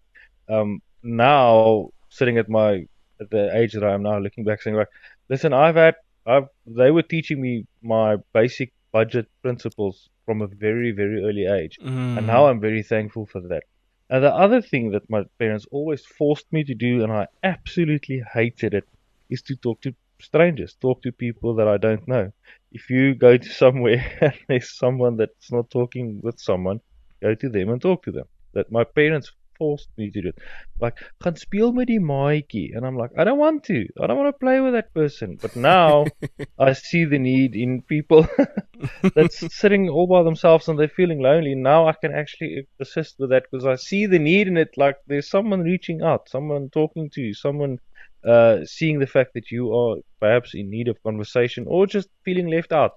Um, 0.48 0.82
now 1.02 1.90
sitting 2.10 2.38
at 2.38 2.48
my 2.48 2.86
at 3.20 3.30
the 3.30 3.56
age 3.56 3.72
that 3.74 3.84
I 3.84 3.94
am 3.94 4.02
now, 4.02 4.18
looking 4.18 4.44
back, 4.44 4.62
saying 4.62 4.76
like, 4.76 4.88
listen, 5.28 5.52
I've 5.52 5.76
had, 5.76 5.94
I've 6.26 6.48
they 6.66 6.90
were 6.90 7.02
teaching 7.02 7.40
me 7.40 7.66
my 7.82 8.16
basic 8.32 8.72
budget 8.92 9.28
principles 9.42 10.08
from 10.26 10.42
a 10.42 10.46
very 10.46 10.90
very 10.92 11.24
early 11.24 11.46
age, 11.46 11.78
mm. 11.82 12.18
and 12.18 12.26
now 12.26 12.46
I'm 12.46 12.60
very 12.60 12.82
thankful 12.82 13.26
for 13.26 13.40
that. 13.40 13.64
And 14.10 14.24
the 14.24 14.34
other 14.34 14.60
thing 14.60 14.90
that 14.90 15.08
my 15.08 15.24
parents 15.38 15.66
always 15.70 16.04
forced 16.04 16.52
me 16.52 16.64
to 16.64 16.74
do, 16.74 17.02
and 17.02 17.12
I 17.12 17.28
absolutely 17.44 18.22
hated 18.32 18.74
it, 18.74 18.84
is 19.30 19.42
to 19.42 19.54
talk 19.54 19.80
to 19.82 19.94
strangers, 20.20 20.74
talk 20.74 21.02
to 21.02 21.12
people 21.12 21.54
that 21.54 21.68
I 21.68 21.76
don't 21.76 22.06
know. 22.08 22.32
If 22.72 22.90
you 22.90 23.14
go 23.14 23.36
to 23.36 23.48
somewhere 23.48 24.04
and 24.20 24.34
there's 24.48 24.70
someone 24.70 25.16
that's 25.16 25.52
not 25.52 25.70
talking 25.70 26.20
with 26.22 26.40
someone, 26.40 26.80
go 27.22 27.34
to 27.34 27.48
them 27.48 27.70
and 27.70 27.80
talk 27.80 28.02
to 28.04 28.12
them. 28.12 28.26
That 28.52 28.72
my 28.72 28.84
parents 28.84 29.30
forced 29.60 29.88
me 29.98 30.10
to 30.10 30.22
do 30.22 30.28
it. 30.28 30.38
Like, 30.84 30.98
gaan 31.24 31.36
speel 31.36 31.72
met 31.76 31.90
die 31.90 32.00
maatjie. 32.10 32.64
And 32.74 32.86
I'm 32.86 32.96
like, 33.02 33.12
I 33.18 33.24
don't 33.28 33.38
want 33.38 33.64
to. 33.64 33.80
I 34.00 34.06
don't 34.06 34.20
want 34.20 34.32
to 34.34 34.44
play 34.44 34.60
with 34.60 34.74
that 34.78 34.92
person. 34.94 35.36
But 35.42 35.56
now 35.56 36.06
I 36.58 36.72
see 36.72 37.04
the 37.04 37.18
need 37.18 37.54
in 37.54 37.82
people 37.82 38.26
that's 39.14 39.44
sitting 39.54 39.88
all 39.88 40.06
by 40.06 40.22
themselves 40.22 40.68
and 40.68 40.78
they're 40.78 40.98
feeling 41.00 41.20
lonely. 41.20 41.54
Now 41.54 41.88
I 41.88 41.92
can 41.92 42.14
actually 42.22 42.66
assist 42.80 43.18
with 43.18 43.30
that 43.30 43.44
because 43.50 43.66
I 43.66 43.76
see 43.76 44.06
the 44.06 44.24
need 44.30 44.48
in 44.48 44.56
it. 44.56 44.76
Like, 44.76 44.96
there's 45.06 45.30
someone 45.30 45.70
reaching 45.72 46.02
out, 46.02 46.28
someone 46.28 46.70
talking 46.70 47.10
to 47.10 47.20
you, 47.20 47.34
someone 47.34 47.78
uh, 48.24 48.64
seeing 48.64 48.98
the 48.98 49.12
fact 49.16 49.34
that 49.34 49.50
you 49.50 49.74
are 49.74 49.96
perhaps 50.20 50.54
in 50.54 50.70
need 50.70 50.88
of 50.88 51.02
conversation 51.02 51.64
or 51.66 51.86
just 51.86 52.08
feeling 52.24 52.48
left 52.48 52.72
out. 52.72 52.92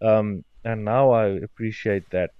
Um, 0.00 0.44
and 0.64 0.84
now 0.84 1.10
I 1.10 1.26
appreciate 1.48 2.10
that 2.10 2.30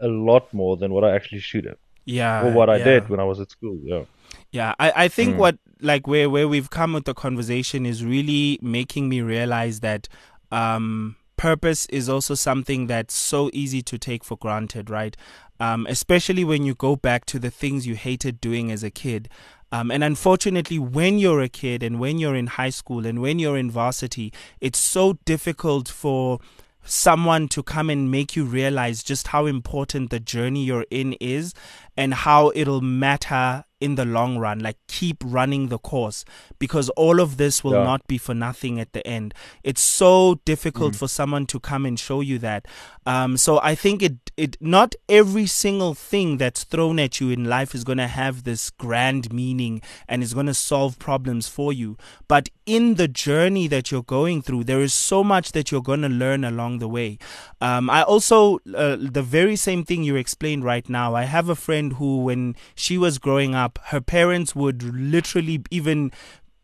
a 0.00 0.08
lot 0.08 0.52
more 0.52 0.76
than 0.76 0.92
what 0.92 1.04
I 1.04 1.14
actually 1.14 1.40
should 1.40 1.66
have. 1.66 1.78
Yeah. 2.10 2.44
or 2.46 2.52
what 2.52 2.68
I 2.70 2.76
yeah. 2.78 2.84
did 2.84 3.08
when 3.08 3.20
I 3.20 3.24
was 3.24 3.40
at 3.40 3.50
school. 3.50 3.78
Yeah. 3.82 4.04
Yeah, 4.52 4.74
I, 4.78 5.04
I 5.04 5.08
think 5.08 5.34
Mm. 5.34 5.38
what 5.38 5.58
like 5.80 6.06
where 6.06 6.28
where 6.28 6.48
we've 6.48 6.70
come 6.70 6.92
with 6.92 7.04
the 7.04 7.14
conversation 7.14 7.86
is 7.86 8.04
really 8.04 8.58
making 8.60 9.08
me 9.08 9.20
realize 9.22 9.80
that 9.80 10.08
um 10.52 11.16
purpose 11.36 11.86
is 11.86 12.08
also 12.08 12.34
something 12.34 12.86
that's 12.86 13.14
so 13.14 13.48
easy 13.52 13.80
to 13.82 13.96
take 13.98 14.22
for 14.24 14.36
granted, 14.36 14.90
right? 14.90 15.16
Um, 15.58 15.86
especially 15.88 16.44
when 16.44 16.64
you 16.64 16.74
go 16.74 16.96
back 16.96 17.24
to 17.26 17.38
the 17.38 17.50
things 17.50 17.86
you 17.86 17.94
hated 17.94 18.40
doing 18.40 18.70
as 18.70 18.82
a 18.82 18.90
kid. 18.90 19.28
Um, 19.72 19.90
and 19.90 20.02
unfortunately, 20.04 20.78
when 20.78 21.18
you're 21.18 21.40
a 21.40 21.48
kid 21.48 21.82
and 21.82 21.98
when 22.00 22.18
you're 22.18 22.34
in 22.34 22.48
high 22.48 22.70
school 22.70 23.06
and 23.06 23.20
when 23.22 23.38
you're 23.38 23.56
in 23.56 23.70
varsity, 23.70 24.32
it's 24.60 24.78
so 24.78 25.18
difficult 25.24 25.88
for 25.88 26.40
someone 26.84 27.48
to 27.48 27.62
come 27.62 27.90
and 27.90 28.10
make 28.10 28.36
you 28.36 28.44
realize 28.44 29.02
just 29.02 29.28
how 29.28 29.46
important 29.46 30.10
the 30.10 30.20
journey 30.20 30.64
you're 30.64 30.86
in 30.90 31.12
is 31.14 31.54
and 31.96 32.14
how 32.14 32.52
it'll 32.54 32.80
matter 32.80 33.64
in 33.80 33.94
the 33.96 34.04
long 34.04 34.38
run. 34.38 34.60
Like, 34.60 34.76
keep 34.88 35.18
running 35.24 35.68
the 35.68 35.78
course 35.78 36.24
because 36.58 36.88
all 36.90 37.20
of 37.20 37.36
this 37.36 37.64
will 37.64 37.72
Yeah. 37.74 37.84
not 37.84 38.06
be 38.06 38.18
for 38.18 38.34
nothing 38.34 38.78
at 38.78 38.92
the 38.92 39.06
end. 39.06 39.34
It's 39.64 39.80
so 39.82 40.40
difficult 40.44 40.94
for 40.96 41.08
someone 41.08 41.46
to 41.46 41.58
come 41.60 41.86
and 41.86 41.98
show 41.98 42.20
you 42.20 42.38
that. 42.38 42.66
Um, 43.06 43.36
so 43.36 43.58
I 43.62 43.74
think 43.74 44.02
it 44.02 44.16
it 44.36 44.56
not 44.60 44.94
every 45.08 45.46
single 45.46 45.92
thing 45.94 46.38
that's 46.38 46.64
thrown 46.64 46.98
at 46.98 47.20
you 47.20 47.28
in 47.30 47.44
life 47.44 47.74
is 47.74 47.84
going 47.84 47.98
to 47.98 48.06
have 48.06 48.44
this 48.44 48.70
grand 48.70 49.32
meaning 49.32 49.82
and 50.08 50.22
is 50.22 50.32
going 50.32 50.46
to 50.46 50.54
solve 50.54 50.98
problems 50.98 51.46
for 51.46 51.72
you. 51.74 51.96
But 52.26 52.48
in 52.64 52.94
the 52.94 53.08
journey 53.08 53.66
that 53.68 53.90
you're 53.90 54.02
going 54.02 54.40
through, 54.40 54.64
there 54.64 54.80
is 54.80 54.94
so 54.94 55.22
much 55.22 55.52
that 55.52 55.70
you're 55.70 55.82
going 55.82 56.00
to 56.02 56.08
learn 56.08 56.44
along 56.44 56.78
the 56.78 56.88
way. 56.88 57.18
Um, 57.60 57.90
I 57.90 58.02
also 58.02 58.60
uh, 58.74 58.96
the 58.98 59.22
very 59.22 59.56
same 59.56 59.84
thing 59.84 60.04
you 60.04 60.16
explained 60.16 60.64
right 60.64 60.88
now. 60.88 61.14
I 61.14 61.24
have 61.24 61.48
a 61.50 61.56
friend 61.56 61.94
who, 61.94 62.22
when 62.22 62.56
she 62.74 62.96
was 62.96 63.18
growing 63.18 63.54
up, 63.54 63.69
her 63.86 64.00
parents 64.00 64.54
would 64.54 64.82
literally 64.82 65.62
even 65.70 66.12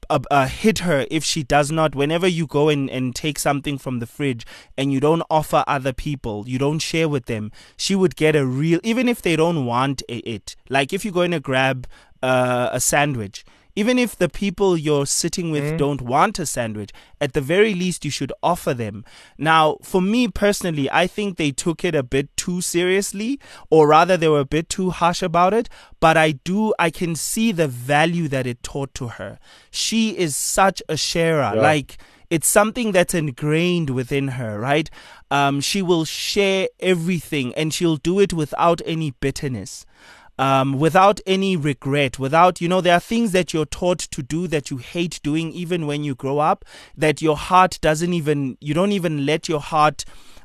uh, 0.08 0.20
uh, 0.30 0.46
hit 0.46 0.80
her 0.80 1.06
if 1.10 1.24
she 1.24 1.42
does 1.42 1.72
not. 1.72 1.94
Whenever 1.94 2.26
you 2.26 2.46
go 2.46 2.68
and, 2.68 2.88
and 2.90 3.14
take 3.14 3.38
something 3.38 3.78
from 3.78 3.98
the 3.98 4.06
fridge 4.06 4.46
and 4.76 4.92
you 4.92 5.00
don't 5.00 5.22
offer 5.30 5.64
other 5.66 5.92
people 5.92 6.44
you 6.46 6.58
don't 6.58 6.78
share 6.78 7.08
with 7.08 7.26
them 7.26 7.50
she 7.76 7.94
would 7.94 8.14
get 8.16 8.36
a 8.36 8.46
real 8.46 8.78
even 8.84 9.08
if 9.08 9.22
they 9.22 9.36
don't 9.36 9.64
want 9.66 10.02
it. 10.08 10.56
Like 10.68 10.92
if 10.92 11.04
you're 11.04 11.14
going 11.14 11.32
to 11.32 11.40
grab 11.40 11.86
uh, 12.22 12.70
a 12.72 12.80
sandwich 12.80 13.44
even 13.76 13.98
if 13.98 14.16
the 14.16 14.28
people 14.28 14.76
you're 14.76 15.04
sitting 15.04 15.50
with 15.50 15.78
don't 15.78 16.00
want 16.00 16.38
a 16.38 16.46
sandwich, 16.46 16.90
at 17.20 17.34
the 17.34 17.42
very 17.42 17.74
least 17.74 18.04
you 18.06 18.10
should 18.10 18.32
offer 18.42 18.72
them. 18.72 19.04
Now, 19.36 19.76
for 19.82 20.00
me 20.00 20.28
personally, 20.28 20.90
I 20.90 21.06
think 21.06 21.36
they 21.36 21.50
took 21.50 21.84
it 21.84 21.94
a 21.94 22.02
bit 22.02 22.34
too 22.38 22.62
seriously, 22.62 23.38
or 23.68 23.86
rather, 23.86 24.16
they 24.16 24.28
were 24.28 24.40
a 24.40 24.46
bit 24.46 24.70
too 24.70 24.90
harsh 24.90 25.22
about 25.22 25.52
it. 25.52 25.68
But 26.00 26.16
I 26.16 26.32
do, 26.32 26.72
I 26.78 26.88
can 26.88 27.14
see 27.14 27.52
the 27.52 27.68
value 27.68 28.28
that 28.28 28.46
it 28.46 28.62
taught 28.62 28.94
to 28.94 29.08
her. 29.08 29.38
She 29.70 30.16
is 30.16 30.34
such 30.34 30.82
a 30.88 30.96
sharer. 30.96 31.52
Yeah. 31.54 31.60
Like, 31.60 31.98
it's 32.30 32.48
something 32.48 32.92
that's 32.92 33.14
ingrained 33.14 33.90
within 33.90 34.28
her, 34.28 34.58
right? 34.58 34.90
Um, 35.30 35.60
she 35.60 35.82
will 35.82 36.04
share 36.04 36.68
everything 36.80 37.54
and 37.54 37.72
she'll 37.72 37.96
do 37.96 38.18
it 38.20 38.32
without 38.32 38.80
any 38.84 39.12
bitterness 39.12 39.86
um, 40.38 40.78
without 40.78 41.20
any 41.26 41.56
regret, 41.56 42.18
without, 42.18 42.60
you 42.60 42.68
know, 42.68 42.80
there 42.80 42.94
are 42.94 43.00
things 43.00 43.32
that 43.32 43.52
you're 43.52 43.66
taught 43.66 43.98
to 43.98 44.22
do 44.22 44.46
that 44.48 44.70
you 44.70 44.76
hate 44.76 45.20
doing 45.22 45.52
even 45.52 45.86
when 45.86 46.04
you 46.04 46.14
grow 46.14 46.38
up, 46.38 46.64
that 46.96 47.22
your 47.22 47.36
heart 47.36 47.78
doesn't 47.80 48.12
even, 48.12 48.56
you 48.60 48.74
don't 48.74 48.92
even 48.92 49.24
let 49.26 49.48
your 49.48 49.60
heart. 49.60 50.04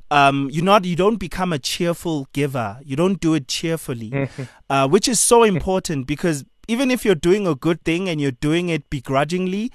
Um, 0.09 0.49
you're 0.51 0.65
not 0.65 0.83
you 0.83 0.97
don't 0.97 1.15
become 1.15 1.53
a 1.53 1.57
cheerful 1.57 2.27
giver 2.33 2.79
you 2.83 2.97
don't 2.97 3.21
do 3.21 3.33
it 3.33 3.47
cheerfully 3.47 4.11
uh, 4.69 4.85
which 4.85 5.07
is 5.07 5.21
so 5.21 5.43
important 5.43 6.05
because 6.05 6.43
even 6.67 6.91
if 6.91 7.05
you're 7.05 7.15
doing 7.15 7.47
a 7.47 7.55
good 7.55 7.81
thing 7.85 8.09
and 8.09 8.19
you're 8.19 8.31
doing 8.31 8.67
it 8.67 8.89
begrudgingly 8.89 9.71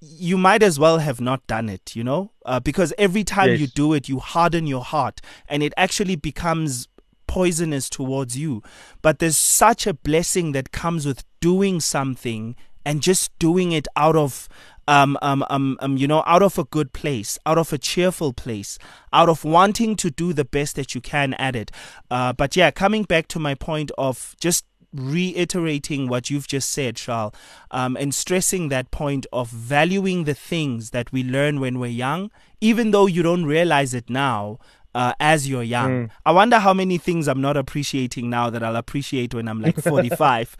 you 0.00 0.38
might 0.38 0.62
as 0.62 0.78
well 0.78 0.98
have 0.98 1.20
not 1.20 1.46
done 1.46 1.68
it, 1.68 1.94
you 1.94 2.02
know, 2.02 2.32
uh, 2.46 2.58
because 2.58 2.92
every 2.96 3.22
time 3.22 3.50
Yes. 3.50 3.60
you 3.60 3.66
do 3.66 3.92
it, 3.92 4.08
you 4.08 4.18
harden 4.18 4.66
your 4.66 4.82
heart 4.82 5.20
and 5.46 5.62
it 5.62 5.74
actually 5.76 6.16
becomes 6.16 6.88
poisonous 7.30 7.88
towards 7.88 8.36
you. 8.36 8.60
But 9.02 9.20
there's 9.20 9.38
such 9.38 9.86
a 9.86 9.94
blessing 9.94 10.50
that 10.50 10.72
comes 10.72 11.06
with 11.06 11.22
doing 11.40 11.78
something 11.78 12.56
and 12.84 13.00
just 13.00 13.30
doing 13.38 13.70
it 13.70 13.86
out 13.96 14.16
of. 14.16 14.48
Um, 14.88 15.16
um, 15.22 15.44
um, 15.48 15.76
um, 15.78 15.96
you 15.96 16.08
know, 16.08 16.24
out 16.26 16.42
of 16.42 16.58
a 16.58 16.64
good 16.64 16.92
place, 16.92 17.38
out 17.46 17.58
of 17.58 17.72
a 17.72 17.78
cheerful 17.78 18.32
place, 18.32 18.76
out 19.12 19.28
of 19.28 19.44
wanting 19.44 19.94
to 19.94 20.10
do 20.10 20.32
the 20.32 20.44
best 20.44 20.74
that 20.74 20.96
you 20.96 21.00
can 21.00 21.34
at 21.34 21.54
it. 21.54 21.70
Uh, 22.10 22.32
but 22.32 22.56
yeah, 22.56 22.72
coming 22.72 23.04
back 23.04 23.28
to 23.28 23.38
my 23.38 23.54
point 23.54 23.92
of 23.96 24.34
just 24.40 24.64
reiterating 24.92 26.08
what 26.08 26.30
you've 26.30 26.48
just 26.48 26.70
said, 26.70 26.96
Charles, 26.96 27.34
um, 27.70 27.96
and 27.96 28.12
stressing 28.12 28.68
that 28.68 28.90
point 28.90 29.26
of 29.32 29.48
valuing 29.48 30.24
the 30.24 30.34
things 30.34 30.90
that 30.90 31.12
we 31.12 31.22
learn 31.22 31.60
when 31.60 31.78
we're 31.78 31.86
young, 31.86 32.30
even 32.60 32.90
though 32.90 33.06
you 33.06 33.22
don't 33.22 33.44
realize 33.44 33.94
it 33.94 34.10
now. 34.10 34.58
Uh, 34.94 35.12
as 35.20 35.48
you're 35.48 35.62
young, 35.62 36.10
I 36.26 36.32
wonder 36.32 36.58
how 36.58 36.74
many 36.74 36.98
things 36.98 37.28
I'm 37.28 37.40
not 37.40 37.56
appreciating 37.56 38.28
now 38.28 38.50
that 38.50 38.62
I'll 38.62 38.76
appreciate 38.76 39.34
when 39.34 39.46
I'm 39.48 39.60
like 39.60 39.76
45. 39.80 40.56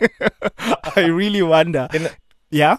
I 0.96 1.00
really 1.06 1.42
wonder. 1.42 1.88
Yeah. 2.50 2.76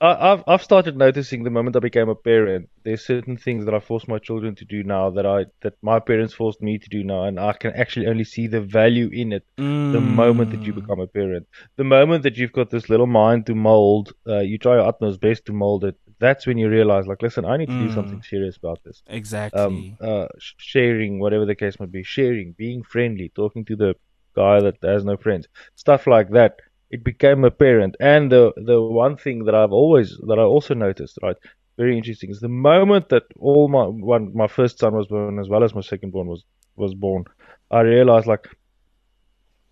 I, 0.00 0.32
I've 0.32 0.44
I've 0.46 0.62
started 0.62 0.96
noticing 0.96 1.42
the 1.44 1.50
moment 1.50 1.76
I 1.76 1.80
became 1.80 2.08
a 2.08 2.14
parent. 2.14 2.68
There's 2.84 3.04
certain 3.06 3.36
things 3.36 3.64
that 3.64 3.74
I 3.74 3.80
force 3.80 4.06
my 4.06 4.18
children 4.18 4.54
to 4.56 4.64
do 4.64 4.82
now 4.82 5.10
that 5.10 5.24
I 5.26 5.46
that 5.62 5.74
my 5.82 6.00
parents 6.00 6.34
forced 6.34 6.60
me 6.62 6.78
to 6.78 6.88
do 6.88 7.02
now, 7.02 7.24
and 7.24 7.40
I 7.40 7.52
can 7.54 7.72
actually 7.74 8.06
only 8.06 8.24
see 8.24 8.46
the 8.46 8.60
value 8.60 9.08
in 9.12 9.32
it 9.32 9.44
the 9.92 10.00
moment 10.00 10.50
that 10.50 10.66
you 10.66 10.72
Mm. 10.72 10.76
become 10.82 11.00
a 11.00 11.06
parent. 11.06 11.46
The 11.76 11.84
moment 11.84 12.24
that 12.24 12.36
you've 12.36 12.52
got 12.52 12.70
this 12.70 12.90
little 12.90 13.06
mind 13.06 13.46
to 13.46 13.54
mold, 13.54 14.12
uh, 14.28 14.40
you 14.40 14.58
try 14.58 14.74
your 14.74 14.86
utmost 14.86 15.20
best 15.20 15.46
to 15.46 15.52
mold 15.52 15.84
it. 15.84 15.96
That's 16.18 16.46
when 16.46 16.58
you 16.58 16.68
realize, 16.68 17.06
like, 17.06 17.22
listen, 17.22 17.44
I 17.44 17.56
need 17.56 17.70
to 17.70 17.76
do 17.78 17.88
Mm. 17.88 17.94
something 17.94 18.22
serious 18.22 18.56
about 18.56 18.82
this. 18.84 19.02
Exactly. 19.06 19.60
Um, 19.60 19.96
uh, 20.00 20.28
sharing, 20.58 21.18
whatever 21.20 21.44
the 21.46 21.54
case 21.54 21.78
might 21.80 21.92
be, 21.92 22.02
sharing, 22.02 22.52
being 22.52 22.82
friendly, 22.82 23.30
talking 23.34 23.64
to 23.66 23.76
the 23.76 23.94
guy 24.34 24.60
that 24.60 24.76
has 24.82 25.04
no 25.04 25.16
friends, 25.16 25.46
stuff 25.76 26.06
like 26.06 26.30
that. 26.30 26.56
It 26.90 27.02
became 27.04 27.44
apparent, 27.44 27.96
and 28.00 28.30
the 28.30 28.52
the 28.56 28.80
one 28.80 29.16
thing 29.16 29.44
that 29.44 29.54
I've 29.54 29.72
always 29.72 30.08
that 30.28 30.38
I 30.38 30.42
also 30.42 30.74
noticed, 30.74 31.18
right, 31.22 31.36
very 31.76 31.96
interesting, 31.96 32.30
is 32.30 32.40
the 32.40 32.48
moment 32.70 33.08
that 33.10 33.24
all 33.38 33.68
my 33.68 33.84
one 33.86 34.32
my 34.34 34.46
first 34.46 34.78
son 34.78 34.94
was 34.94 35.08
born 35.08 35.38
as 35.40 35.48
well 35.48 35.64
as 35.64 35.74
my 35.74 35.80
second 35.80 36.10
born 36.12 36.28
was 36.28 36.44
was 36.76 36.94
born, 36.94 37.24
I 37.70 37.80
realized 37.80 38.26
like, 38.26 38.46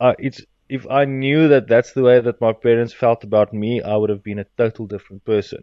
uh, 0.00 0.14
it's 0.18 0.42
if 0.68 0.86
I 0.90 1.04
knew 1.04 1.48
that 1.48 1.68
that's 1.68 1.92
the 1.92 2.02
way 2.02 2.20
that 2.20 2.40
my 2.40 2.52
parents 2.52 2.92
felt 2.94 3.22
about 3.24 3.52
me, 3.52 3.82
I 3.82 3.96
would 3.96 4.10
have 4.10 4.22
been 4.22 4.38
a 4.40 4.46
total 4.56 4.86
different 4.86 5.24
person 5.24 5.62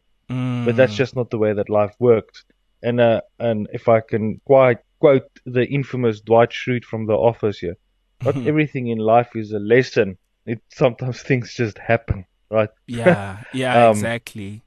but 0.64 0.76
that's 0.76 0.94
Mm. 0.94 0.98
just 0.98 1.16
not 1.16 1.30
the 1.30 1.38
way 1.38 1.54
that 1.54 1.70
life 1.70 1.96
worked. 2.00 2.44
And 2.84 3.00
uh, 3.00 3.22
and 3.40 3.68
if 3.74 3.88
I 3.90 4.02
can 4.02 4.42
quite 4.46 4.80
quote 5.00 5.30
the 5.46 5.66
infamous 5.68 6.22
Dwight 6.22 6.50
Schrute 6.52 6.86
from 6.86 7.06
The 7.08 7.14
Office 7.14 7.60
here, 7.60 7.78
not 8.24 8.40
everything 8.46 8.88
in 8.88 8.98
life 9.00 9.36
is 9.36 9.52
a 9.52 9.60
lesson. 9.60 10.18
It 10.46 10.62
sometimes 10.70 11.22
things 11.30 11.54
just 11.54 11.78
happen, 11.78 12.26
right? 12.50 12.70
Yeah, 12.88 13.44
yeah, 13.54 13.76
Um, 13.90 13.92
exactly. 13.92 14.64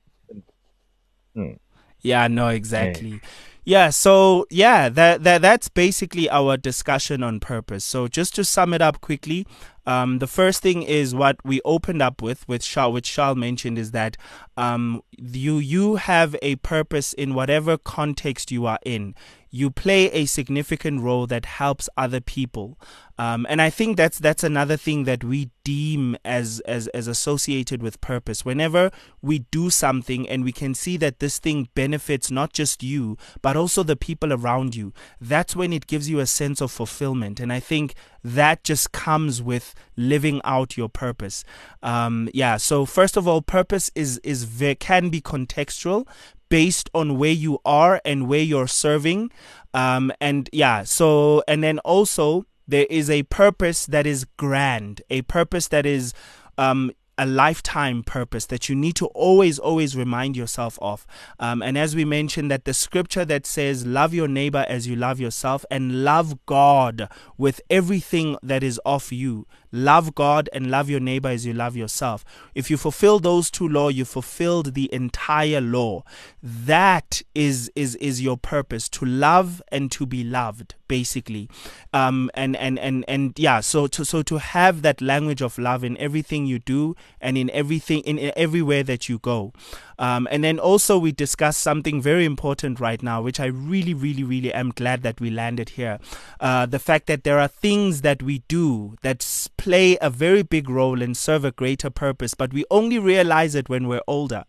mm. 1.36 1.58
Yeah, 2.00 2.28
no, 2.28 2.48
exactly. 2.48 3.22
Yeah, 3.64 3.88
so 3.90 4.46
yeah, 4.50 4.90
that 4.90 5.22
that 5.24 5.40
that's 5.40 5.68
basically 5.70 6.28
our 6.28 6.56
discussion 6.58 7.22
on 7.22 7.40
purpose. 7.40 7.82
So 7.84 8.08
just 8.08 8.34
to 8.36 8.44
sum 8.44 8.74
it 8.74 8.82
up 8.82 9.00
quickly, 9.00 9.46
um, 9.86 10.18
the 10.18 10.26
first 10.26 10.62
thing 10.62 10.82
is 10.82 11.14
what 11.14 11.36
we 11.44 11.60
opened 11.64 12.02
up 12.02 12.22
with, 12.22 12.46
with 12.48 12.62
Charles, 12.62 12.94
which 12.94 13.10
Charles 13.10 13.36
mentioned, 13.36 13.78
is 13.78 13.90
that 13.90 14.16
um, 14.56 15.02
you 15.12 15.58
you 15.58 15.96
have 15.96 16.36
a 16.42 16.56
purpose 16.56 17.12
in 17.12 17.34
whatever 17.34 17.76
context 17.76 18.50
you 18.50 18.66
are 18.66 18.78
in. 18.84 19.14
You 19.56 19.70
play 19.70 20.10
a 20.10 20.26
significant 20.26 21.00
role 21.00 21.28
that 21.28 21.46
helps 21.46 21.88
other 21.96 22.20
people, 22.20 22.76
um, 23.18 23.46
and 23.48 23.62
I 23.62 23.70
think 23.70 23.96
that's 23.96 24.18
that's 24.18 24.42
another 24.42 24.76
thing 24.76 25.04
that 25.04 25.22
we 25.22 25.50
deem 25.62 26.16
as 26.24 26.58
as 26.66 26.88
as 26.88 27.06
associated 27.06 27.80
with 27.80 28.00
purpose. 28.00 28.44
Whenever 28.44 28.90
we 29.22 29.40
do 29.52 29.70
something 29.70 30.28
and 30.28 30.42
we 30.42 30.50
can 30.50 30.74
see 30.74 30.96
that 30.96 31.20
this 31.20 31.38
thing 31.38 31.68
benefits 31.76 32.32
not 32.32 32.52
just 32.52 32.82
you 32.82 33.16
but 33.42 33.56
also 33.56 33.84
the 33.84 33.94
people 33.94 34.32
around 34.32 34.74
you, 34.74 34.92
that's 35.20 35.54
when 35.54 35.72
it 35.72 35.86
gives 35.86 36.10
you 36.10 36.18
a 36.18 36.26
sense 36.26 36.60
of 36.60 36.72
fulfillment. 36.72 37.38
And 37.38 37.52
I 37.52 37.60
think 37.60 37.94
that 38.24 38.64
just 38.64 38.90
comes 38.90 39.40
with 39.40 39.72
living 39.96 40.40
out 40.42 40.76
your 40.76 40.88
purpose. 40.88 41.44
Um, 41.80 42.28
yeah. 42.34 42.56
So 42.56 42.86
first 42.86 43.16
of 43.16 43.28
all, 43.28 43.40
purpose 43.40 43.92
is 43.94 44.18
is 44.24 44.42
ve- 44.42 44.74
can 44.74 45.10
be 45.10 45.20
contextual 45.20 46.08
based 46.54 46.88
on 46.94 47.18
where 47.18 47.32
you 47.32 47.58
are 47.64 48.00
and 48.04 48.28
where 48.28 48.38
you're 48.40 48.68
serving. 48.68 49.28
Um, 49.74 50.12
and 50.20 50.48
yeah, 50.52 50.84
so, 50.84 51.42
and 51.48 51.64
then 51.64 51.80
also 51.80 52.46
there 52.68 52.86
is 52.88 53.10
a 53.10 53.24
purpose 53.24 53.86
that 53.86 54.06
is 54.06 54.24
grand, 54.36 55.02
a 55.10 55.22
purpose 55.22 55.66
that 55.74 55.84
is, 55.84 56.14
um, 56.56 56.92
a 57.16 57.26
lifetime 57.26 58.02
purpose 58.02 58.46
that 58.46 58.68
you 58.68 58.74
need 58.74 58.96
to 58.96 59.06
always, 59.06 59.58
always 59.58 59.96
remind 59.96 60.36
yourself 60.36 60.78
of. 60.82 61.06
Um, 61.38 61.62
and 61.62 61.78
as 61.78 61.94
we 61.94 62.04
mentioned, 62.04 62.50
that 62.50 62.64
the 62.64 62.74
scripture 62.74 63.24
that 63.24 63.46
says, 63.46 63.86
Love 63.86 64.12
your 64.14 64.28
neighbor 64.28 64.64
as 64.68 64.86
you 64.86 64.96
love 64.96 65.20
yourself, 65.20 65.64
and 65.70 66.04
love 66.04 66.44
God 66.46 67.08
with 67.38 67.60
everything 67.70 68.36
that 68.42 68.62
is 68.62 68.80
of 68.84 69.12
you. 69.12 69.46
Love 69.76 70.14
God 70.14 70.48
and 70.52 70.70
love 70.70 70.88
your 70.88 71.00
neighbor 71.00 71.28
as 71.28 71.44
you 71.44 71.52
love 71.52 71.76
yourself. 71.76 72.24
If 72.54 72.70
you 72.70 72.76
fulfill 72.76 73.18
those 73.18 73.50
two 73.50 73.68
laws, 73.68 73.94
you 73.94 74.04
fulfilled 74.04 74.74
the 74.74 74.88
entire 74.94 75.60
law. 75.60 76.04
That 76.40 77.22
is 77.34 77.72
is 77.74 77.96
is 77.96 78.22
your 78.22 78.36
purpose 78.36 78.88
to 78.90 79.04
love 79.04 79.60
and 79.72 79.90
to 79.90 80.06
be 80.06 80.22
loved, 80.22 80.76
basically. 80.94 81.48
Um, 81.92 82.30
and 82.34 82.54
and 82.56 82.78
and 82.78 83.04
and 83.08 83.36
yeah. 83.36 83.58
So 83.60 83.88
to 83.88 84.04
so 84.04 84.22
to 84.22 84.38
have 84.38 84.82
that 84.82 85.00
language 85.00 85.42
of 85.42 85.58
love 85.58 85.82
in 85.82 85.96
everything 85.98 86.46
you 86.46 86.60
do 86.60 86.94
and 87.20 87.36
in 87.36 87.50
everything 87.50 88.00
in 88.02 88.32
everywhere 88.36 88.84
that 88.84 89.08
you 89.08 89.18
go. 89.18 89.52
Um, 89.98 90.28
and 90.30 90.42
then 90.42 90.58
also 90.58 90.98
we 90.98 91.12
discussed 91.12 91.60
something 91.60 92.00
very 92.00 92.24
important 92.24 92.80
right 92.80 93.02
now, 93.02 93.22
which 93.22 93.40
I 93.40 93.46
really, 93.46 93.94
really, 93.94 94.24
really 94.24 94.52
am 94.52 94.70
glad 94.70 95.02
that 95.02 95.20
we 95.20 95.30
landed 95.30 95.70
here. 95.70 95.98
Uh, 96.40 96.66
the 96.66 96.78
fact 96.78 97.06
that 97.06 97.24
there 97.24 97.38
are 97.38 97.48
things 97.48 98.00
that 98.02 98.22
we 98.22 98.42
do 98.48 98.96
that 99.02 99.48
play 99.56 99.96
a 100.00 100.10
very 100.10 100.42
big 100.42 100.68
role 100.68 101.00
and 101.02 101.16
serve 101.16 101.44
a 101.44 101.52
greater 101.52 101.90
purpose, 101.90 102.34
but 102.34 102.52
we 102.52 102.64
only 102.70 102.98
realize 102.98 103.54
it 103.54 103.68
when 103.68 103.88
we're 103.88 104.00
older. 104.06 104.44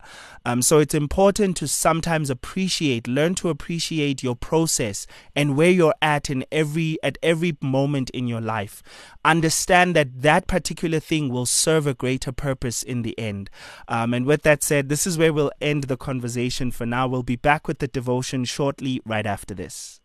Um, 0.45 0.61
so 0.61 0.79
it's 0.79 0.93
important 0.93 1.57
to 1.57 1.67
sometimes 1.67 2.29
appreciate, 2.29 3.07
learn 3.07 3.33
to 3.35 3.49
appreciate 3.49 4.21
your 4.21 4.35
process 4.35 5.07
and 5.35 5.57
where 5.57 5.71
you're 5.71 5.95
at 6.01 6.29
in 6.29 6.45
every 6.51 6.97
at 7.01 7.17
every 7.23 7.57
moment 7.61 8.09
in 8.11 8.27
your 8.27 8.41
life. 8.41 8.83
Understand 9.23 9.95
that 9.95 10.21
that 10.21 10.45
particular 10.45 10.99
thing 10.99 11.29
will 11.29 11.47
serve 11.47 11.87
a 11.87 11.95
greater 11.95 12.31
purpose 12.31 12.83
in 12.83 13.01
the 13.01 13.17
end. 13.17 13.49
Um, 13.87 14.13
and 14.13 14.25
with 14.25 14.43
that 14.43 14.63
said, 14.63 14.89
this 14.89 15.07
is 15.07 15.17
where 15.17 15.33
we'll 15.35 15.51
end 15.61 15.83
the 15.83 15.97
conversation 15.97 16.71
for 16.71 16.85
now. 16.85 17.07
We'll 17.07 17.21
be 17.21 17.35
back 17.35 17.67
with 17.67 17.79
the 17.79 17.87
devotion 17.87 18.45
shortly, 18.45 19.01
right 19.05 19.25
after 19.25 19.53
this. 19.53 19.99